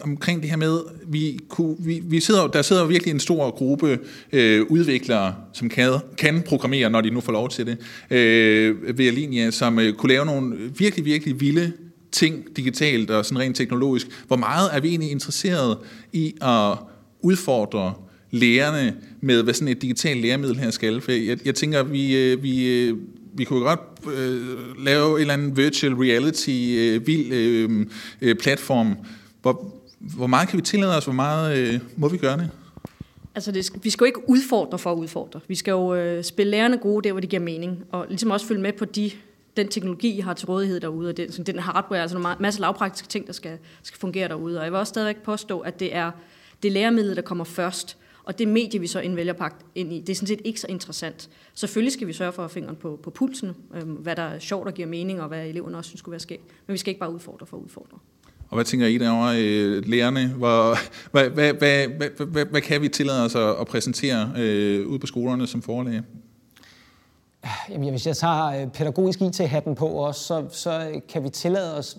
omkring 0.00 0.42
det 0.42 0.50
her 0.50 0.56
med, 0.56 0.78
vi, 1.06 1.38
kunne, 1.48 1.76
vi, 1.78 2.02
vi 2.04 2.20
sidder, 2.20 2.46
der 2.46 2.62
sidder 2.62 2.84
virkelig 2.84 3.10
en 3.10 3.20
stor 3.20 3.50
gruppe 3.50 3.98
øh, 4.32 4.66
udviklere, 4.68 5.34
som 5.52 5.68
kan, 5.68 5.92
kan 6.18 6.42
programmere, 6.46 6.90
når 6.90 7.00
de 7.00 7.10
nu 7.10 7.20
får 7.20 7.32
lov 7.32 7.48
til 7.48 7.66
det, 7.66 7.78
øh, 8.10 8.98
ved 8.98 9.06
Alinia, 9.06 9.50
som 9.50 9.78
øh, 9.78 9.92
kunne 9.92 10.12
lave 10.12 10.26
nogle 10.26 10.56
virkelig, 10.78 11.04
virkelig 11.04 11.40
vilde 11.40 11.72
ting 12.12 12.56
digitalt 12.56 13.10
og 13.10 13.24
sådan 13.24 13.38
rent 13.38 13.56
teknologisk. 13.56 14.06
Hvor 14.26 14.36
meget 14.36 14.70
er 14.72 14.80
vi 14.80 14.88
egentlig 14.88 15.10
interesseret 15.10 15.78
i 16.12 16.34
at 16.42 16.78
udfordre 17.20 17.94
lærerne 18.30 18.94
med, 19.20 19.42
hvad 19.42 19.54
sådan 19.54 19.68
et 19.68 19.82
digitalt 19.82 20.20
læremiddel 20.22 20.58
her 20.58 20.70
skal? 20.70 21.00
For 21.00 21.12
jeg, 21.12 21.46
jeg 21.46 21.54
tænker, 21.54 21.82
vi, 21.82 22.16
øh, 22.16 22.42
vi 22.42 22.66
øh, 22.66 22.96
vi 23.34 23.44
kunne 23.44 23.60
godt 23.60 23.80
øh, 24.14 24.84
lave 24.84 25.14
en 25.14 25.20
eller 25.20 25.34
anden 25.34 25.56
virtual 25.56 25.94
reality 25.94 26.74
øh, 26.78 27.06
vild 27.06 27.32
øh, 27.32 27.86
øh, 28.20 28.36
platform. 28.36 28.96
Hvor, 29.42 29.74
hvor 29.98 30.26
meget 30.26 30.48
kan 30.48 30.56
vi 30.56 30.62
tillade 30.62 30.96
os? 30.96 31.04
Hvor 31.04 31.12
meget 31.12 31.58
øh, 31.58 31.80
må 31.96 32.08
vi 32.08 32.16
gøre 32.16 32.36
det? 32.36 32.50
Altså, 33.34 33.52
det, 33.52 33.70
vi 33.82 33.90
skal 33.90 34.04
jo 34.04 34.06
ikke 34.06 34.28
udfordre 34.28 34.78
for 34.78 34.92
at 34.92 34.96
udfordre. 34.96 35.40
Vi 35.48 35.54
skal 35.54 35.72
jo 35.72 35.94
øh, 35.94 36.24
spille 36.24 36.50
lærerne 36.50 36.78
gode 36.78 37.04
der, 37.04 37.12
hvor 37.12 37.20
det 37.20 37.30
giver 37.30 37.42
mening. 37.42 37.84
Og 37.92 38.06
ligesom 38.08 38.30
også 38.30 38.46
følge 38.46 38.62
med 38.62 38.72
på 38.72 38.84
de, 38.84 39.10
den 39.56 39.68
teknologi, 39.68 40.16
I 40.16 40.20
har 40.20 40.34
til 40.34 40.46
rådighed 40.46 40.80
derude. 40.80 41.08
Og 41.08 41.16
den, 41.16 41.28
den 41.28 41.58
hardware, 41.58 42.02
altså 42.02 42.16
en 42.16 42.26
masse 42.40 42.60
lavpraktiske 42.60 43.08
ting, 43.08 43.26
der 43.26 43.32
skal, 43.32 43.58
skal 43.82 43.98
fungere 43.98 44.28
derude. 44.28 44.58
Og 44.58 44.64
jeg 44.64 44.72
vil 44.72 44.78
også 44.78 44.90
stadigvæk 44.90 45.22
påstå, 45.22 45.60
at 45.60 45.80
det 45.80 45.94
er 45.94 46.10
det 46.62 46.72
læremiddel, 46.72 47.16
der 47.16 47.22
kommer 47.22 47.44
først. 47.44 47.96
Og 48.24 48.38
det 48.38 48.48
medie, 48.48 48.80
vi 48.80 48.86
så 48.86 49.00
indvælger 49.00 49.32
pagt 49.32 49.66
ind 49.74 49.92
i, 49.92 50.00
det 50.00 50.08
er 50.08 50.14
sådan 50.14 50.26
set 50.26 50.40
ikke 50.44 50.60
så 50.60 50.66
interessant. 50.70 51.30
Selvfølgelig 51.54 51.92
skal 51.92 52.06
vi 52.06 52.12
sørge 52.12 52.32
for 52.32 52.42
at 52.42 52.48
have 52.48 52.54
fingeren 52.54 52.76
på, 52.76 53.00
på 53.02 53.10
pulsen, 53.10 53.50
øh, 53.74 53.88
hvad 53.88 54.16
der 54.16 54.22
er 54.22 54.38
sjovt 54.38 54.66
og 54.66 54.74
giver 54.74 54.88
mening, 54.88 55.20
og 55.20 55.28
hvad 55.28 55.46
eleverne 55.46 55.76
også 55.76 55.88
synes 55.88 55.98
skulle 55.98 56.12
være 56.12 56.20
skægt. 56.20 56.42
Men 56.66 56.72
vi 56.72 56.78
skal 56.78 56.90
ikke 56.90 57.00
bare 57.00 57.12
udfordre 57.14 57.46
for 57.46 57.56
at 57.56 57.62
udfordre. 57.62 57.98
Og 58.48 58.56
hvad 58.56 58.64
tænker 58.64 58.86
I 58.86 58.98
derovre, 58.98 59.42
øh, 59.42 59.86
lærerne? 59.86 60.28
Hvor, 60.28 60.76
hvad, 61.10 61.30
hvad, 61.30 61.52
hvad, 61.52 61.88
hvad, 61.88 62.26
hvad, 62.26 62.46
hvad 62.46 62.60
kan 62.60 62.82
vi 62.82 62.88
tillade 62.88 63.24
os 63.24 63.34
at, 63.34 63.60
at 63.60 63.66
præsentere 63.66 64.32
øh, 64.38 64.86
ud 64.86 64.98
på 64.98 65.06
skolerne 65.06 65.46
som 65.46 65.62
forlæge? 65.62 66.02
Jamen, 67.68 67.90
hvis 67.90 68.06
jeg 68.06 68.16
tager 68.16 68.46
øh, 68.46 68.68
pædagogisk 68.68 69.20
IT-hatten 69.20 69.74
på 69.74 69.86
også, 69.86 70.20
så, 70.20 70.44
så 70.50 70.88
øh, 70.88 71.00
kan 71.08 71.24
vi 71.24 71.28
tillade 71.28 71.78
os... 71.78 71.98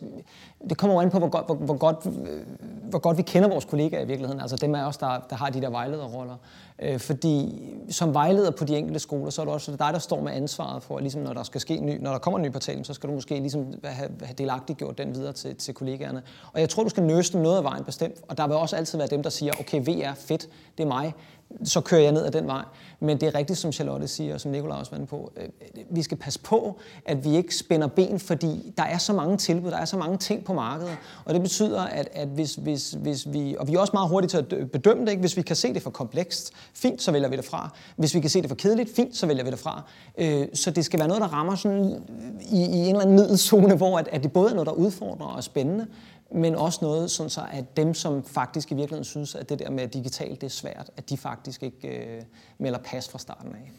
Det 0.70 0.78
kommer 0.78 0.96
jo 0.96 1.02
an 1.02 1.10
på, 1.10 1.20
hvor 1.20 1.30
godt, 1.30 1.46
hvor, 1.46 1.56
hvor, 1.56 1.78
godt, 1.78 1.98
øh, 2.30 2.42
hvor 2.90 3.00
godt 3.00 3.18
vi 3.18 3.22
kender 3.22 3.50
vores 3.50 3.66
kollegaer 3.66 4.02
i 4.02 4.08
virkeligheden. 4.08 4.42
Altså 4.42 4.56
dem 4.56 4.76
af 4.76 4.88
os, 4.88 4.98
der, 4.98 5.20
der 5.30 5.36
har 5.36 5.50
de 5.50 5.62
der 5.62 5.70
vejlederroller. 5.70 6.36
Øh, 6.80 7.00
fordi 7.00 7.64
som 7.90 8.14
vejleder 8.14 8.52
på 8.52 8.66
de 8.66 8.78
enkelte 8.78 9.00
skoler, 9.00 9.30
så 9.30 9.42
er 9.42 9.46
det 9.46 9.54
også 9.54 9.72
dig, 9.72 9.90
der 9.94 10.00
står 10.00 10.22
med 10.22 10.32
ansvaret 10.32 10.84
for, 10.84 10.98
at 10.98 11.04
ligesom, 11.04 11.22
når 11.22 11.34
der 11.34 11.44
skal 11.44 11.62
ske 11.62 11.80
ny, 11.80 11.98
når 12.02 12.12
der 12.12 12.20
kommer 12.20 12.40
en 12.40 12.46
ny 12.46 12.52
portal, 12.52 12.86
så 12.86 12.94
skal 12.94 13.10
du 13.10 13.14
måske 13.14 13.40
ligesom 13.40 13.74
have, 13.84 14.10
have 14.22 14.36
delagtigt 14.38 14.80
gjort 14.80 14.98
den 14.98 15.16
videre 15.16 15.34
til, 15.34 15.56
til 15.56 15.74
kollegaerne. 15.74 16.22
Og 16.54 16.60
jeg 16.60 16.70
tror, 16.70 16.84
du 16.84 16.90
skal 16.90 17.04
nøste 17.04 17.40
noget 17.40 17.58
af 17.58 17.64
vejen 17.64 17.84
bestemt. 17.84 18.22
Og 18.28 18.38
der 18.38 18.48
vil 18.48 18.56
også 18.56 18.76
altid 18.76 18.98
være 18.98 19.08
dem, 19.08 19.24
der 19.24 19.30
siger, 19.30 19.54
okay, 19.60 19.82
VR, 19.82 20.14
fedt, 20.16 20.50
det 20.78 20.84
er 20.84 20.88
mig 20.88 21.14
så 21.64 21.82
kører 21.82 22.02
jeg 22.02 22.12
ned 22.12 22.26
ad 22.26 22.32
den 22.32 22.48
vej. 22.48 22.64
Men 23.00 23.22
det 23.22 23.28
er 23.28 23.36
rigtigt, 23.36 23.60
som 23.60 23.72
Charlotte 23.72 24.08
siger, 24.08 24.34
og 24.34 24.42
som 24.42 24.52
Nicolaj 24.52 24.80
også 24.80 24.96
var 24.96 25.06
på. 25.06 25.32
Øh, 25.38 25.48
vi 25.90 26.02
skal 26.02 26.18
passe 26.18 26.40
på, 26.40 26.80
at 27.06 27.24
vi 27.24 27.36
ikke 27.36 27.56
spænder 27.56 27.88
ben, 27.88 28.20
fordi 28.20 28.74
der 28.78 28.84
er 28.84 28.98
så 28.98 29.14
mange 29.14 29.38
tilbud, 29.38 29.72
der 29.72 29.78
er 29.78 29.86
så 29.86 29.98
mange 29.98 30.18
ting 30.18 30.46
på 30.46 30.54
markedet. 30.54 30.98
Og 31.26 31.34
det 31.34 31.42
betyder, 31.42 31.82
at, 31.82 32.10
at 32.14 32.28
hvis, 32.28 32.56
hvis, 32.56 32.92
hvis 32.92 33.34
vi... 33.34 33.56
Og 33.60 33.68
vi 33.68 33.74
er 33.74 33.80
også 33.80 33.94
meget 33.94 34.10
hurtige 34.10 34.30
til 34.30 34.38
at 34.38 34.72
bedømme 34.72 35.06
det. 35.06 35.12
Ikke? 35.12 35.20
Hvis 35.20 35.38
vi 35.38 35.42
kan 35.42 35.56
se 35.56 35.74
det 35.74 35.82
for 35.82 35.90
komplekst, 35.90 36.54
fint, 36.74 37.02
så 37.02 37.12
vælger 37.12 37.30
vi 37.30 37.36
det 37.36 37.46
fra. 37.46 37.70
Hvis 37.96 38.16
vi 38.16 38.20
kan 38.20 38.30
se 38.30 38.42
det 38.42 38.50
for 38.50 38.56
kedeligt, 38.56 38.96
fint, 38.96 39.16
så 39.16 39.28
vælger 39.28 39.44
vi 39.44 39.52
det 39.52 39.60
fra. 39.60 39.84
Øh, 40.18 40.48
så 40.54 40.72
det 40.72 40.86
skal 40.86 41.00
være 41.00 41.08
noget, 41.08 41.22
der 41.22 41.28
rammer 41.28 41.56
sådan 41.56 42.04
i, 42.52 42.62
i 42.62 42.78
en 42.78 42.88
eller 42.88 43.02
anden 43.02 43.16
middelsone, 43.16 43.76
hvor 43.76 44.00
at, 44.00 44.08
at 44.12 44.24
det 44.24 44.32
både 44.32 44.50
er 44.50 44.54
noget, 44.54 44.68
der 44.68 44.74
udfordrer 44.74 45.26
og 45.26 45.38
er 45.38 45.42
spændende, 45.42 45.88
men 46.34 46.56
også 46.56 46.80
noget, 46.82 47.12
sådan 47.12 47.30
så 47.30 47.42
at 47.52 47.78
dem, 47.78 47.94
som 47.94 48.24
faktisk 48.24 48.72
i 48.72 48.76
virkeligheden 48.76 49.06
synes, 49.06 49.36
at 49.36 49.50
det 49.50 49.60
der 49.60 49.72
med 49.72 49.88
digitalt 49.88 50.42
det 50.42 50.48
er 50.48 50.52
svært, 50.52 50.90
at 50.98 51.10
de 51.10 51.18
faktisk 51.18 51.64
ikke 51.64 51.88
øh, 51.88 52.22
melder 52.58 52.80
pas 52.80 53.10
fra 53.10 53.20
starten 53.20 53.52
af. 53.52 53.72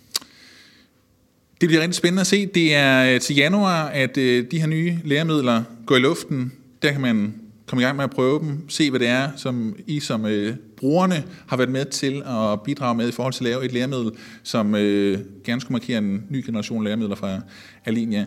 Det 1.61 1.69
bliver 1.69 1.83
rigtig 1.83 1.95
spændende 1.95 2.21
at 2.21 2.27
se. 2.27 2.47
Det 2.47 2.75
er 2.75 3.14
øh, 3.14 3.21
til 3.21 3.37
januar, 3.37 3.88
at 3.88 4.17
øh, 4.17 4.51
de 4.51 4.61
her 4.61 4.67
nye 4.67 4.99
læremidler 5.05 5.62
går 5.87 5.97
i 5.97 5.99
luften. 5.99 6.53
Der 6.83 6.93
kan 6.93 7.01
man 7.01 7.35
komme 7.67 7.83
i 7.83 7.85
gang 7.85 7.97
med 7.97 8.05
at 8.05 8.11
prøve 8.11 8.38
dem, 8.38 8.69
se 8.69 8.90
hvad 8.90 9.01
det 9.01 9.09
er, 9.09 9.31
som 9.37 9.77
I 9.87 10.01
som 10.01 10.27
øh, 10.27 10.57
brugerne 10.77 11.25
har 11.47 11.57
været 11.57 11.71
med 11.71 11.85
til 11.85 12.23
at 12.27 12.62
bidrage 12.62 12.95
med 12.95 13.09
i 13.09 13.12
forhold 13.12 13.33
til 13.33 13.45
at 13.45 13.51
lave 13.51 13.64
et 13.64 13.73
læremiddel, 13.73 14.12
som 14.43 14.75
øh, 14.75 15.19
gerne 15.45 15.61
skulle 15.61 15.73
markere 15.73 15.99
en 15.99 16.27
ny 16.31 16.47
generation 16.47 16.85
læremidler 16.85 17.17
fra 17.17 17.40
Alinia. 17.85 18.27